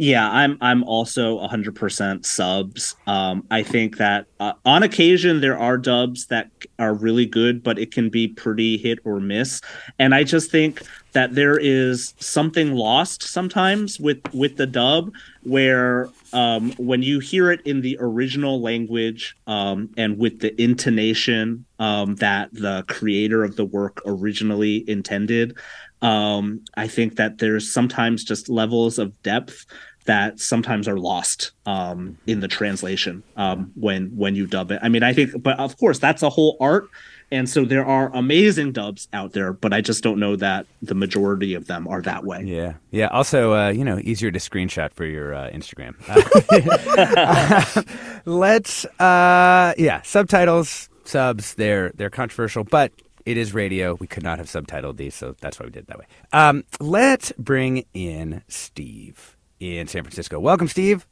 [0.00, 2.94] Yeah, I'm I'm also 100% subs.
[3.08, 7.80] Um, I think that uh, on occasion there are dubs that are really good, but
[7.80, 9.60] it can be pretty hit or miss.
[9.98, 10.82] And I just think
[11.12, 17.50] that there is something lost sometimes with with the dub where um, when you hear
[17.50, 23.56] it in the original language um, and with the intonation um, that the creator of
[23.56, 25.56] the work originally intended,
[26.02, 29.64] um, I think that there's sometimes just levels of depth
[30.08, 34.80] that sometimes are lost um, in the translation um, when when you dub it.
[34.82, 36.88] I mean, I think, but of course, that's a whole art,
[37.30, 40.94] and so there are amazing dubs out there, but I just don't know that the
[40.94, 42.42] majority of them are that way.
[42.42, 43.08] Yeah, yeah.
[43.08, 45.94] Also, uh, you know, easier to screenshot for your uh, Instagram.
[48.24, 51.54] let's, uh, yeah, subtitles, subs.
[51.54, 52.92] They're they're controversial, but
[53.28, 53.94] it is radio.
[53.94, 56.06] We could not have subtitled these, so that's why we did it that way.
[56.32, 60.40] Um, let's bring in Steve in San Francisco.
[60.40, 61.06] Welcome, Steve.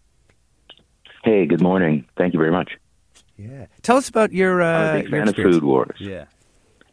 [1.23, 2.07] Hey, good morning.
[2.17, 2.79] Thank you very much.
[3.37, 3.67] Yeah.
[3.83, 4.63] Tell us about your.
[4.63, 5.97] Uh, I'm a big fan of Food Wars.
[6.01, 6.25] Yeah.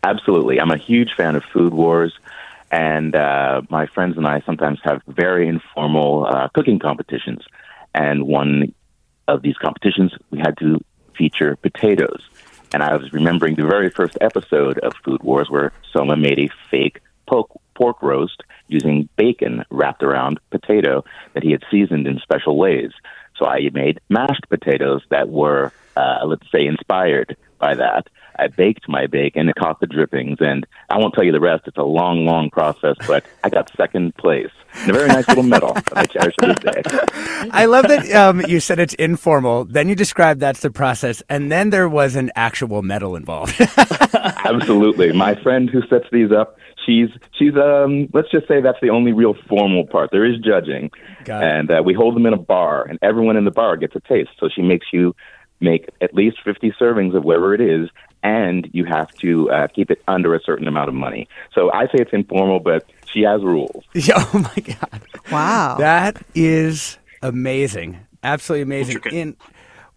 [0.03, 0.59] Absolutely.
[0.59, 2.13] I'm a huge fan of Food Wars.
[2.69, 7.43] And uh, my friends and I sometimes have very informal uh, cooking competitions.
[7.95, 8.73] And one
[9.29, 10.83] of these competitions, we had to
[11.15, 12.21] feature potatoes.
[12.73, 16.49] And I was remembering the very first episode of Food Wars where Soma made a
[16.71, 21.03] fake pork, pork roast using bacon wrapped around potato
[21.33, 22.91] that he had seasoned in special ways.
[23.37, 28.07] So I made mashed potatoes that were uh, let's say, inspired by that.
[28.37, 30.37] I baked my bake and it caught the drippings.
[30.39, 31.63] And I won't tell you the rest.
[31.67, 34.51] It's a long, long process, but I got second place.
[34.81, 36.81] And a very nice little medal that I cherish to this day.
[37.51, 39.65] I love that um, you said it's informal.
[39.65, 43.55] Then you described that's the process, and then there was an actual medal involved.
[44.13, 45.11] Absolutely.
[45.11, 49.13] My friend who sets these up, she's she's um let's just say that's the only
[49.13, 50.09] real formal part.
[50.11, 50.91] There is judging,
[51.27, 54.01] and uh, we hold them in a bar, and everyone in the bar gets a
[54.01, 54.31] taste.
[54.39, 55.15] So she makes you
[55.59, 57.89] make at least fifty servings of whatever it is,
[58.23, 61.27] and you have to uh, keep it under a certain amount of money.
[61.53, 63.83] So I say it's informal, but she has rules.
[63.93, 65.01] Yeah, oh my god!
[65.31, 69.01] Wow, that is amazing, absolutely amazing.
[69.11, 69.37] In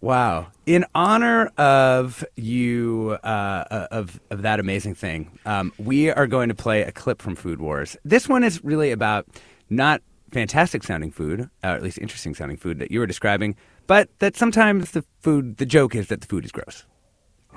[0.01, 6.49] wow, in honor of you, uh, of of that amazing thing, um, we are going
[6.49, 7.97] to play a clip from Food Wars.
[8.05, 9.25] This one is really about
[9.69, 10.01] not
[10.31, 13.55] fantastic sounding food, or at least interesting sounding food that you were describing,
[13.87, 16.85] but that sometimes the food, the joke is that the food is gross.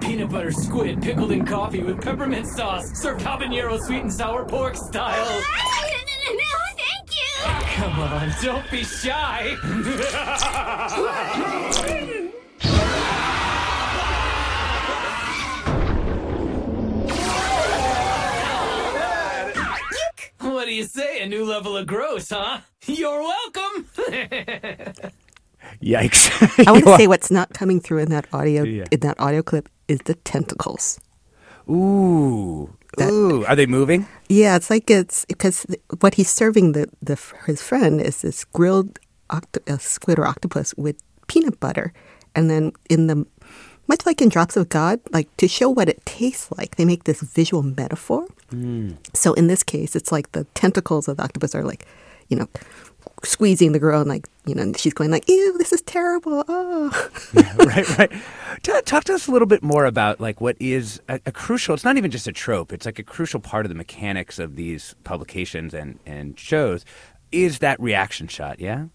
[0.01, 4.75] Peanut butter squid pickled in coffee with peppermint sauce, served habanero sweet and sour pork
[4.77, 5.25] style.
[5.25, 5.43] No, no,
[6.27, 6.45] no, no,
[6.77, 7.45] thank you.
[7.45, 9.57] Ah, come on, don't be shy.
[20.39, 21.21] what do you say?
[21.23, 22.59] A new level of gross, huh?
[22.87, 23.87] You're welcome.
[25.83, 26.67] Yikes!
[26.67, 28.85] I want to say what's not coming through in that audio Yeah.
[28.91, 31.01] in that audio clip is the tentacles.
[31.69, 32.71] Ooh,
[33.01, 34.07] ooh, are they moving?
[34.29, 35.67] Yeah, it's like it's because
[36.01, 40.75] what he's serving the, the his friend is this grilled octo, uh, squid or octopus
[40.77, 41.93] with peanut butter,
[42.35, 43.27] and then in the
[43.87, 47.05] much like in Drops of God, like to show what it tastes like, they make
[47.05, 48.27] this visual metaphor.
[49.15, 51.85] So in this case, it's like the tentacles of the octopus are like,
[52.29, 52.49] you know,
[53.23, 57.11] squeezing the girl, and like you know, she's going like, "Ew, this is terrible." Oh,
[57.59, 58.13] right, right.
[58.63, 61.75] Ta- Talk to us a little bit more about like what is a, a crucial.
[61.75, 62.73] It's not even just a trope.
[62.73, 66.85] It's like a crucial part of the mechanics of these publications and and shows.
[67.33, 68.61] Is that reaction shot?
[68.61, 68.87] Yeah.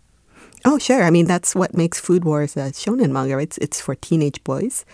[0.65, 1.03] Oh, sure.
[1.03, 3.35] I mean, that's what makes Food Wars a shonen manga.
[3.37, 3.43] Right?
[3.43, 4.85] It's it's for teenage boys.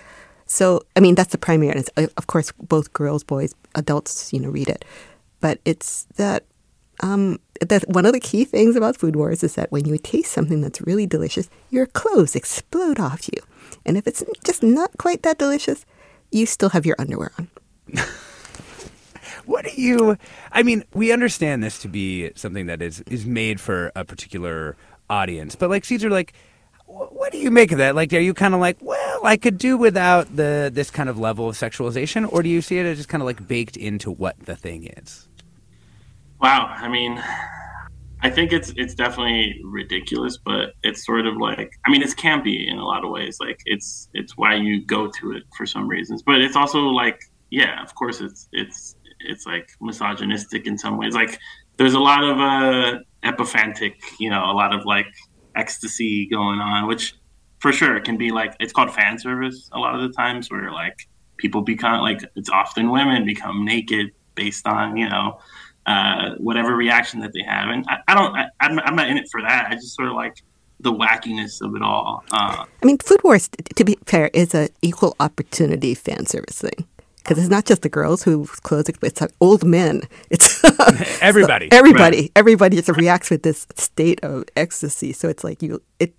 [0.45, 1.71] So, I mean, that's the primary.
[1.71, 4.84] And it's, of course, both girls, boys, adults, you know, read it.
[5.39, 6.43] But it's that
[7.02, 10.32] um, that one of the key things about Food Wars is that when you taste
[10.32, 13.41] something that's really delicious, your clothes explode off you.
[13.86, 15.86] And if it's just not quite that delicious,
[16.32, 17.49] you still have your underwear on.
[19.45, 20.18] What do you?
[20.52, 24.78] I mean, we understand this to be something that is is made for a particular
[25.10, 26.34] audience, but like Cesar, like,
[26.86, 27.95] what do you make of that?
[27.95, 31.18] Like, are you kind of like, well, I could do without the this kind of
[31.18, 34.12] level of sexualization, or do you see it as just kind of like baked into
[34.12, 35.28] what the thing is?
[36.41, 37.23] Wow, I mean,
[38.21, 42.67] I think it's it's definitely ridiculous, but it's sort of like I mean, it's campy
[42.67, 43.37] in a lot of ways.
[43.39, 47.21] Like it's it's why you go to it for some reasons, but it's also like
[47.51, 51.13] yeah, of course it's it's it's like misogynistic in some ways.
[51.13, 51.39] Like
[51.77, 55.07] there's a lot of uh epiphantic, you know, a lot of like
[55.55, 57.15] ecstasy going on, which
[57.59, 60.71] for sure can be like it's called fan service a lot of the times where
[60.71, 65.37] like people become like it's often women become naked based on you know
[65.86, 67.69] uh, whatever reaction that they have.
[67.69, 69.67] And I, I don't, I, I'm, I'm not in it for that.
[69.69, 70.43] I just sort of like
[70.79, 72.23] the wackiness of it all.
[72.32, 76.88] Uh, I mean, Food Wars, to be fair, is an equal opportunity fan service thing.
[77.17, 80.01] Because it's not just the girls who clothes, it, it's like old men.
[80.32, 80.63] It's
[81.21, 81.69] Everybody.
[81.71, 85.13] So everybody, everybody just reacts with this state of ecstasy.
[85.13, 86.15] So it's like you, it.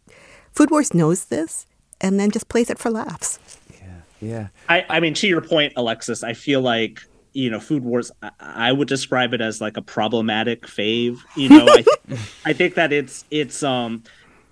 [0.53, 1.67] Food Wars knows this,
[2.01, 3.39] and then just plays it for laughs.
[3.71, 3.89] Yeah.
[4.21, 4.49] Yeah.
[4.69, 7.01] I, I mean, to your point, Alexis, I feel like
[7.33, 8.11] you know, Food Wars.
[8.23, 11.19] I, I would describe it as like a problematic fave.
[11.37, 11.85] You know, I,
[12.45, 14.03] I think that it's it's um.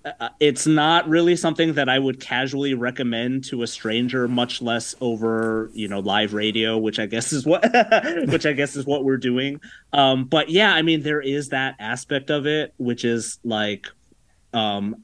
[0.03, 4.95] uh, It's not really something that I would casually recommend to a stranger, much less
[4.99, 7.63] over, you know, live radio, which I guess is what,
[8.27, 9.61] which I guess is what we're doing.
[9.93, 13.87] Um, but yeah, I mean, there is that aspect of it, which is like,
[14.53, 15.03] um,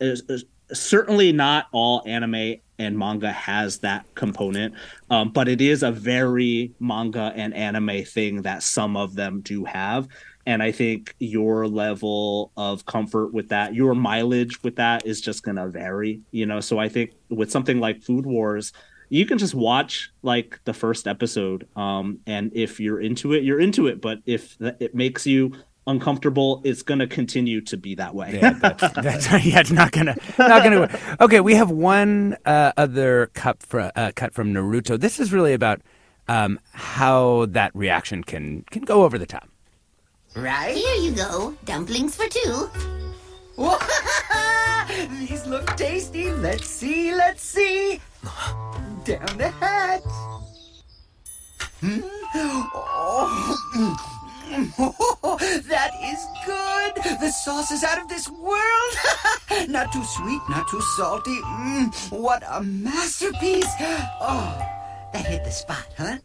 [0.00, 4.74] is, is certainly not all anime and manga has that component
[5.10, 9.64] um, but it is a very manga and anime thing that some of them do
[9.64, 10.08] have.
[10.46, 15.42] And i think your level of comfort with that your mileage with that is just
[15.42, 16.60] going to vary you know?
[16.60, 18.72] So i think with something like food wars
[19.10, 23.60] you can just watch like the first episode um, and if you're into it you're
[23.60, 24.00] into it.
[24.00, 25.52] But if it makes you
[25.86, 29.92] uncomfortable it's going to continue to be that way Yeah, that's, that's yeah, it's not
[29.92, 30.80] gonna not gonna.
[30.80, 31.20] work.
[31.20, 34.98] Okay, we have one uh, other cut from uh, cut from Naruto.
[34.98, 35.80] This is really about
[36.28, 39.48] um, how that reaction can can go over the top.
[40.34, 40.74] Right?
[40.74, 41.54] Here you go.
[41.64, 42.70] Dumplings for two.
[45.20, 46.32] These look tasty.
[46.32, 48.00] Let's see, let's see.
[49.04, 50.02] Down the hatch.
[51.80, 52.00] Hmm?
[52.76, 54.23] Oh,
[55.68, 57.20] that is good.
[57.20, 59.68] The sauce is out of this world.
[59.68, 61.40] not too sweet, not too salty.
[61.40, 63.66] Mm, what a masterpiece.
[64.20, 64.58] Oh,
[65.12, 66.18] that hit the spot, huh?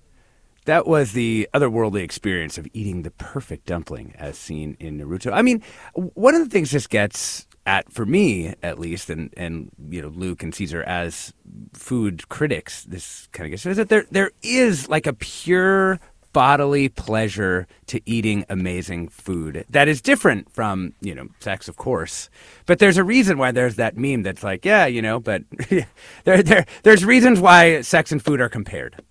[0.65, 5.31] That was the otherworldly experience of eating the perfect dumpling as seen in Naruto.
[5.33, 5.63] I mean,
[5.93, 10.09] one of the things this gets at, for me at least, and, and you know,
[10.09, 11.33] Luke and Cesar as
[11.73, 15.99] food critics, this kind of gets is that there there is like a pure
[16.33, 19.65] bodily pleasure to eating amazing food.
[19.69, 22.29] That is different from you know sex of course.
[22.65, 25.43] But there's a reason why there's that meme that's like yeah you know but
[26.23, 29.03] there, there there's reasons why sex and food are compared.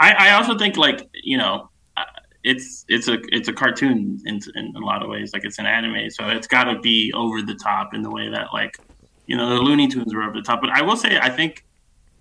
[0.00, 2.04] I, I also think like you know uh,
[2.44, 5.32] it's it's a it's a cartoon in, in a lot of ways.
[5.32, 8.28] Like it's an anime so it's got to be over the top in the way
[8.30, 8.76] that like
[9.26, 10.60] you know the Looney Tunes were over the top.
[10.60, 11.64] But I will say I think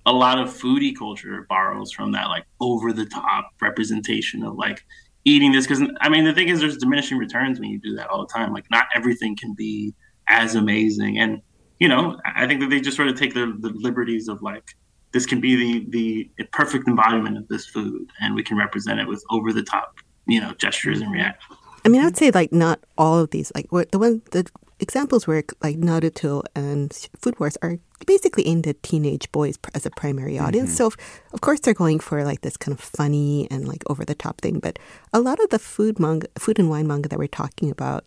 [0.05, 4.83] a lot of foodie culture borrows from that like over the top representation of like
[5.25, 8.09] eating this because I mean the thing is there's diminishing returns when you do that
[8.09, 9.93] all the time like not everything can be
[10.27, 11.41] as amazing and
[11.79, 14.75] you know I think that they just sort of take the, the liberties of like
[15.11, 19.07] this can be the the perfect embodiment of this food, and we can represent it
[19.07, 19.95] with over the top,
[20.27, 21.57] you know, gestures and reactions.
[21.85, 23.51] I mean, I would say like not all of these.
[23.55, 28.67] Like what the one the examples where like Naruto and Food Wars are basically aimed
[28.67, 30.69] at teenage boys as a primary audience.
[30.69, 30.89] Mm-hmm.
[30.89, 31.03] So,
[31.33, 34.41] of course, they're going for like this kind of funny and like over the top
[34.41, 34.59] thing.
[34.59, 34.79] But
[35.13, 38.05] a lot of the food manga, food and wine manga that we're talking about,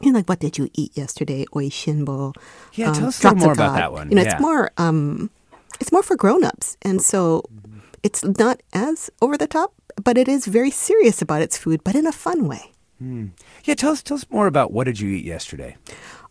[0.00, 1.44] you know, like what did you eat yesterday?
[1.54, 2.34] Oishinbo.
[2.74, 4.10] Yeah, um, tell us more about that one.
[4.10, 4.32] You know, yeah.
[4.32, 5.30] it's more um,
[5.80, 7.42] it's more for grown-ups and so
[8.02, 9.72] it's not as over the top
[10.02, 12.72] but it is very serious about its food but in a fun way
[13.02, 13.30] mm.
[13.64, 15.76] yeah tell us tell us more about what did you eat yesterday?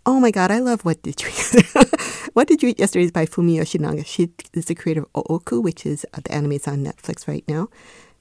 [0.05, 1.65] Oh my god i love what did you eat.
[2.33, 5.61] What did you eat yesterday is by fumi yoshinaga she is the creator of ooku
[5.63, 7.67] which is uh, the anime is on netflix right now.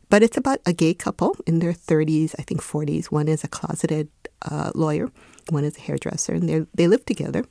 [0.09, 3.49] But it's about a gay couple in their 30s i think 40s one is a
[3.49, 4.09] closeted
[4.51, 5.11] uh, lawyer
[5.51, 7.45] one is a hairdresser and they they live together.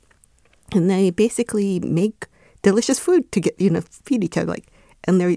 [0.72, 2.26] And they basically make
[2.62, 4.66] delicious food to get you know feed each other like
[5.04, 5.36] and they're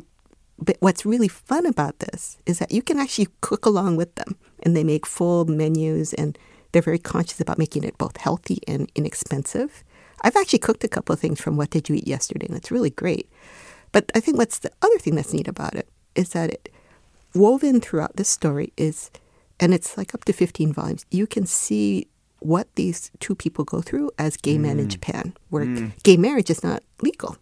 [0.58, 4.36] but what's really fun about this is that you can actually cook along with them
[4.64, 6.38] and they make full menus and
[6.72, 9.84] they're very conscious about making it both healthy and inexpensive
[10.22, 12.72] i've actually cooked a couple of things from what did you eat yesterday and it's
[12.72, 13.30] really great
[13.92, 16.74] but i think what's the other thing that's neat about it is that it
[17.34, 19.12] woven throughout this story is
[19.60, 22.08] and it's like up to 15 volumes you can see
[22.40, 24.62] what these two people go through as gay mm.
[24.62, 25.92] men in Japan, where mm.
[26.04, 27.38] gay marriage is not legal.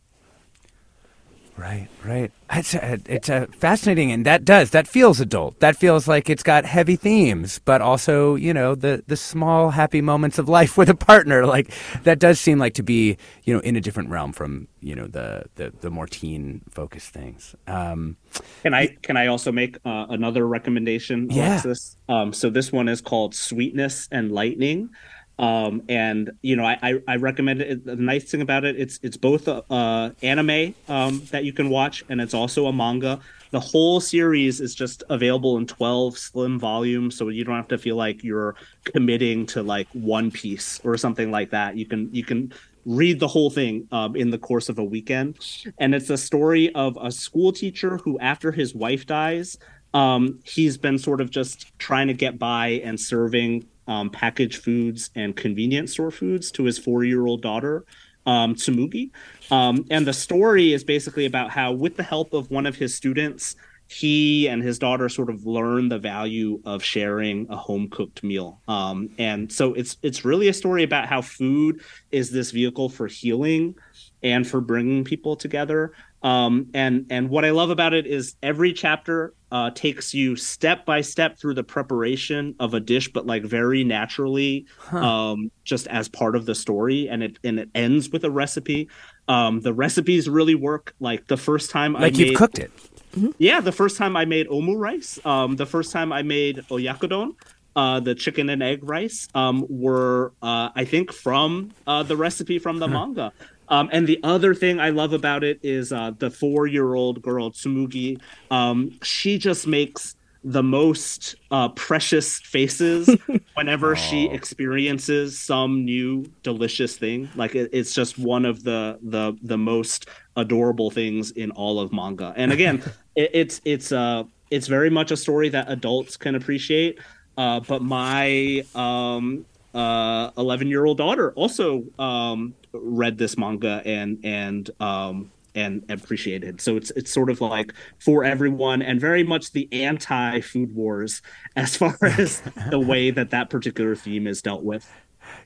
[1.57, 2.31] Right, right.
[2.53, 5.59] It's a, it's a fascinating, and that does that feels adult.
[5.59, 9.99] That feels like it's got heavy themes, but also you know the the small happy
[9.99, 11.47] moments of life with a partner.
[11.47, 14.93] Like that does seem like to be you know in a different realm from you
[14.95, 17.55] know the the, the more teen focused things.
[17.65, 18.17] Um,
[18.61, 21.97] can I can I also make uh, another recommendation, Alexis?
[22.07, 22.21] Yeah.
[22.21, 24.91] Um, so this one is called Sweetness and Lightning.
[25.39, 27.85] Um, and you know, I, I, recommend it.
[27.85, 31.69] The nice thing about it, it's it's both a, a anime um, that you can
[31.69, 33.19] watch, and it's also a manga.
[33.51, 37.77] The whole series is just available in twelve slim volumes, so you don't have to
[37.77, 41.77] feel like you're committing to like One Piece or something like that.
[41.77, 42.51] You can you can
[42.87, 45.37] read the whole thing um, in the course of a weekend,
[45.77, 49.59] and it's a story of a school teacher who, after his wife dies,
[49.93, 55.09] um, he's been sort of just trying to get by and serving um, packaged foods
[55.15, 57.85] and convenience store foods to his four year old daughter,
[58.25, 59.11] um, Tsumugi.
[59.49, 62.93] Um, and the story is basically about how, with the help of one of his
[62.93, 63.55] students,
[63.89, 68.61] he and his daughter sort of learn the value of sharing a home cooked meal.
[68.67, 71.81] Um, and so it's it's really a story about how food
[72.11, 73.75] is this vehicle for healing
[74.21, 75.93] and for bringing people together.
[76.23, 80.85] Um, and and what I love about it is every chapter uh, takes you step
[80.85, 84.97] by step through the preparation of a dish, but like very naturally, huh.
[84.97, 88.89] um, just as part of the story, and it and it ends with a recipe.
[89.27, 90.95] Um, the recipes really work.
[90.99, 92.71] Like the first time like I you've made, cooked it.
[93.15, 93.29] Mm-hmm.
[93.37, 95.19] Yeah, the first time I made omu rice.
[95.23, 97.35] Um, the first time I made oyakodon.
[97.75, 102.57] Uh, the chicken and egg rice um, were, uh, I think, from uh, the recipe
[102.57, 103.31] from the manga.
[103.69, 107.21] Um, and the other thing I love about it is uh, the four year old
[107.21, 108.19] girl, Tsumugi.
[108.51, 113.09] Um, she just makes the most uh, precious faces
[113.55, 117.29] whenever she experiences some new delicious thing.
[117.35, 121.91] Like it, it's just one of the the the most adorable things in all of
[121.91, 122.33] manga.
[122.37, 122.81] And again,
[123.15, 126.99] it, it's it's uh it's very much a story that adults can appreciate.
[127.37, 134.19] Uh, but my um, uh, 11 year old daughter also um, read this manga and
[134.23, 136.61] and um, and appreciated.
[136.61, 141.21] So it's it's sort of like for everyone and very much the anti food wars
[141.55, 144.89] as far as the way that that particular theme is dealt with.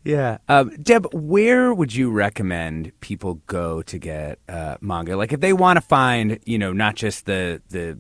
[0.04, 0.38] Yeah.
[0.48, 5.18] Um, Deb, where would you recommend people go to get uh, manga?
[5.18, 8.00] Like if they want to find, you know, not just the the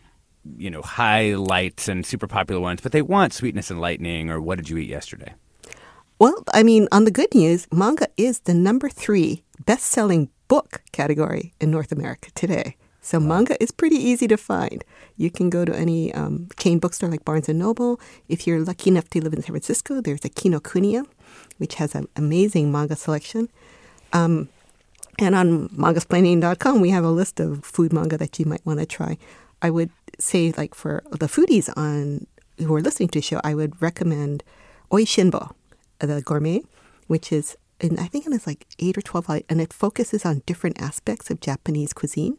[0.57, 4.57] you know highlights and super popular ones, but they want Sweetness and Lightning or What
[4.57, 5.33] Did You Eat Yesterday?
[6.21, 10.83] Well, I mean, on the good news, manga is the number three best selling book
[10.91, 12.75] category in North America today.
[13.01, 14.83] So manga is pretty easy to find.
[15.17, 17.99] You can go to any um, chain bookstore like Barnes and Noble.
[18.29, 21.07] If you're lucky enough to live in San Francisco, there's a Kinokuniya,
[21.57, 23.49] which has an amazing manga selection.
[24.13, 24.49] Um,
[25.17, 28.85] and on mangasplaining.com, we have a list of food manga that you might want to
[28.85, 29.17] try.
[29.63, 32.27] I would say, like for the foodies on
[32.59, 34.43] who are listening to the show, I would recommend
[34.91, 35.55] Oishinbo,
[36.01, 36.61] the gourmet,
[37.07, 40.79] which is and I think it's like eight or twelve, and it focuses on different
[40.79, 42.37] aspects of Japanese cuisine.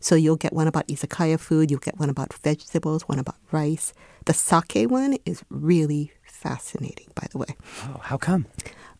[0.00, 3.92] So you'll get one about izakaya food, you'll get one about vegetables, one about rice.
[4.26, 7.56] The sake one is really fascinating, by the way.
[7.84, 8.46] Oh, how come?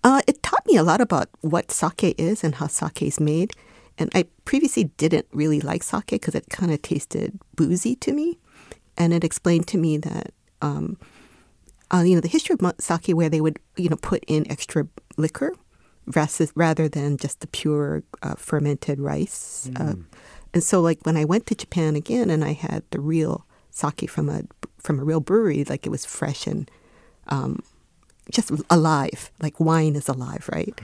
[0.05, 3.53] Uh, it taught me a lot about what sake is and how sake is made.
[3.99, 8.39] And I previously didn't really like sake because it kind of tasted boozy to me.
[8.97, 10.99] And it explained to me that, um,
[11.93, 14.87] uh, you know, the history of sake where they would, you know, put in extra
[15.17, 15.53] liquor
[16.55, 19.71] rather than just the pure uh, fermented rice.
[19.77, 19.95] Uh,
[20.53, 24.11] and so, like when I went to Japan again, and I had the real sake
[24.11, 24.43] from a
[24.79, 26.71] from a real brewery, like it was fresh and
[27.29, 27.63] um,
[28.31, 30.81] just alive, like wine is alive, right?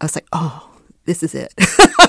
[0.00, 0.70] I was like, oh,
[1.04, 1.52] this is it.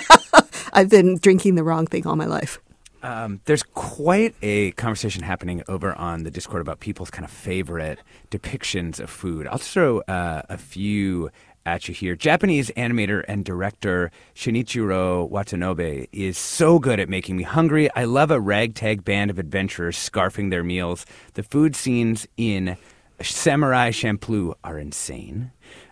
[0.74, 2.60] I've been drinking the wrong thing all my life.
[3.04, 8.00] Um, there's quite a conversation happening over on the Discord about people's kind of favorite
[8.30, 9.48] depictions of food.
[9.48, 11.32] I'll throw uh, a few
[11.66, 12.16] at you here.
[12.16, 17.90] Japanese animator and director Shinichiro Watanabe is so good at making me hungry.
[17.96, 21.06] I love a ragtag band of adventurers scarfing their meals.
[21.34, 22.78] The food scenes in
[23.22, 25.52] Samurai Champloo are insane.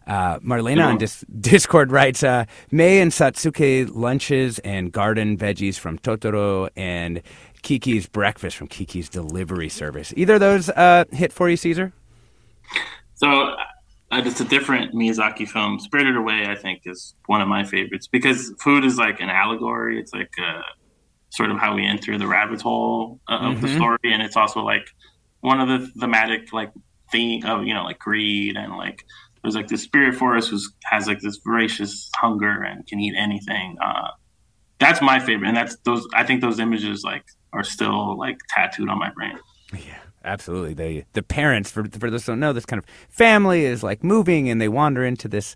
[0.09, 5.99] Uh, Marlena on Dis- Discord writes, uh, Mei and Satsuki lunches and garden veggies from
[5.99, 7.21] Totoro and
[7.61, 10.13] Kiki's breakfast from Kiki's delivery service.
[10.17, 11.93] Either of those uh, hit for you, Cesar?
[13.15, 13.55] So uh,
[14.11, 15.79] it's a different Miyazaki film.
[15.79, 19.99] Spirited Away, I think, is one of my favorites because food is like an allegory.
[19.99, 20.61] It's like uh,
[21.29, 23.75] sort of how we enter the rabbit hole uh, of the Mhm.
[23.75, 24.87] story, and it's also like
[25.41, 26.71] one of the thematic like
[27.11, 29.03] theme of you know like greed and like
[29.41, 33.77] there's like this spirit forest who has like this voracious hunger and can eat anything.
[33.83, 34.09] Uh,
[34.79, 36.07] that's my favorite, and that's those.
[36.13, 37.23] I think those images like
[37.53, 39.37] are still like tattooed on my brain.
[39.73, 40.73] Yeah absolutely.
[40.73, 44.03] They the parents for for those who don't know, this kind of family is like
[44.03, 45.55] moving and they wander into this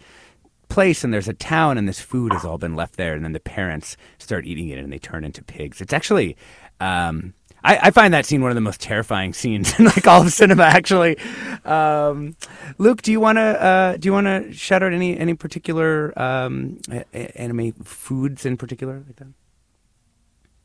[0.70, 3.34] place and there's a town and this food has all been left there and then
[3.34, 5.82] the parents start eating it and they turn into pigs.
[5.82, 6.36] It's actually
[6.80, 10.22] um I, I find that scene one of the most terrifying scenes in like all
[10.22, 10.64] of cinema.
[10.64, 11.18] Actually,
[11.66, 12.36] um,
[12.78, 16.18] Luke, do you want to uh, do you want to shout out any any particular
[16.20, 16.80] um,
[17.14, 19.28] anime foods in particular like that?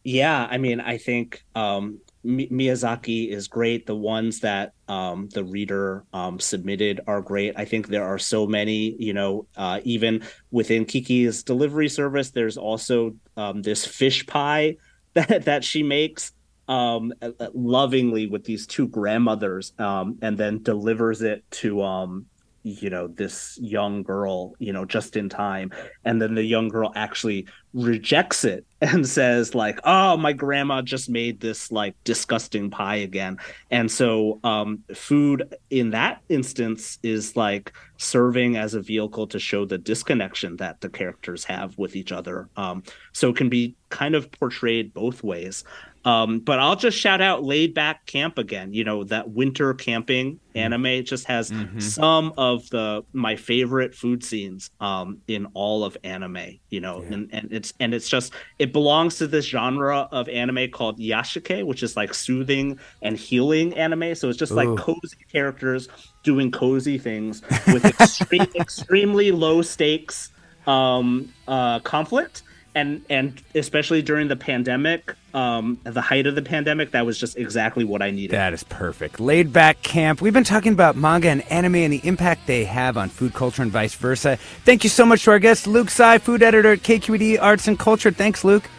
[0.04, 3.86] Yeah, I mean, I think um, Mi- Miyazaki is great.
[3.86, 7.54] The ones that um, the reader um, submitted are great.
[7.56, 12.56] I think there are so many, you know, uh, even within Kiki's delivery service, there's
[12.56, 14.76] also um, this fish pie
[15.14, 16.32] that, that she makes
[16.68, 22.26] um, uh, uh, lovingly with these two grandmothers um, and then delivers it to um,
[22.68, 25.70] you know this young girl you know just in time.
[26.04, 31.08] And then the young girl actually rejects it and says like oh my grandma just
[31.08, 33.38] made this like disgusting pie again.
[33.70, 39.64] And so um food in that instance is like serving as a vehicle to show
[39.64, 42.48] the disconnection that the characters have with each other.
[42.56, 45.64] Um so it can be kind of portrayed both ways
[46.04, 48.72] um, but I'll just shout out Laid Back Camp again.
[48.72, 51.80] You know that winter camping anime just has Mhm.
[51.82, 56.58] some of the my favorite food scenes um, in all of anime.
[56.70, 60.70] You know, and, and it's and it's just it belongs to this genre of anime
[60.70, 64.14] called iyashikei, which is like soothing and healing anime.
[64.14, 65.88] So it's just like cozy characters
[66.22, 70.30] doing cozy things with extreme, extremely low stakes
[70.66, 72.42] um, uh, conflict.
[72.78, 77.18] And, and especially during the pandemic, um, at the height of the pandemic, that was
[77.18, 78.30] just exactly what I needed.
[78.30, 79.18] That is perfect.
[79.18, 80.22] Laid back camp.
[80.22, 83.62] We've been talking about manga and anime and the impact they have on food culture
[83.62, 84.38] and vice versa.
[84.64, 87.76] Thank you so much to our guest, Luke Tsai, food editor at KQED Arts and
[87.76, 88.12] Culture.
[88.12, 88.70] Thanks, Luke.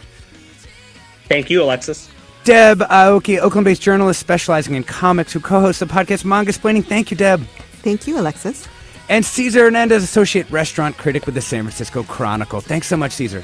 [1.28, 2.10] Thank you, Alexis.
[2.46, 6.86] Deb Aoki, Oakland based journalist specializing in comics, who co hosts the podcast Mangasplaining.
[6.86, 7.42] Thank you, Deb.
[7.84, 8.66] Thank you, Alexis.
[9.10, 12.62] And Cesar Hernandez, associate restaurant critic with the San Francisco Chronicle.
[12.62, 13.44] Thanks so much, Cesar.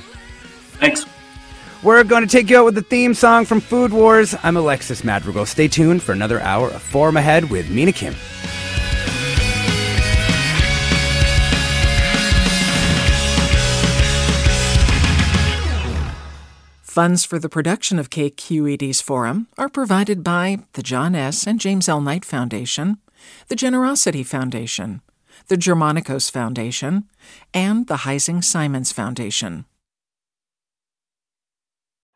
[0.75, 1.05] Thanks.
[1.83, 4.35] We're going to take you out with the theme song from Food Wars.
[4.41, 5.45] I'm Alexis Madrigal.
[5.45, 8.15] Stay tuned for another hour of Forum Ahead with Mina Kim.
[16.81, 21.45] Funds for the production of KQED's forum are provided by the John S.
[21.45, 21.99] and James L.
[21.99, 22.99] Knight Foundation,
[23.49, 25.01] the Generosity Foundation,
[25.49, 27.03] the Germanacos Foundation,
[27.53, 29.65] and the Heising Simons Foundation.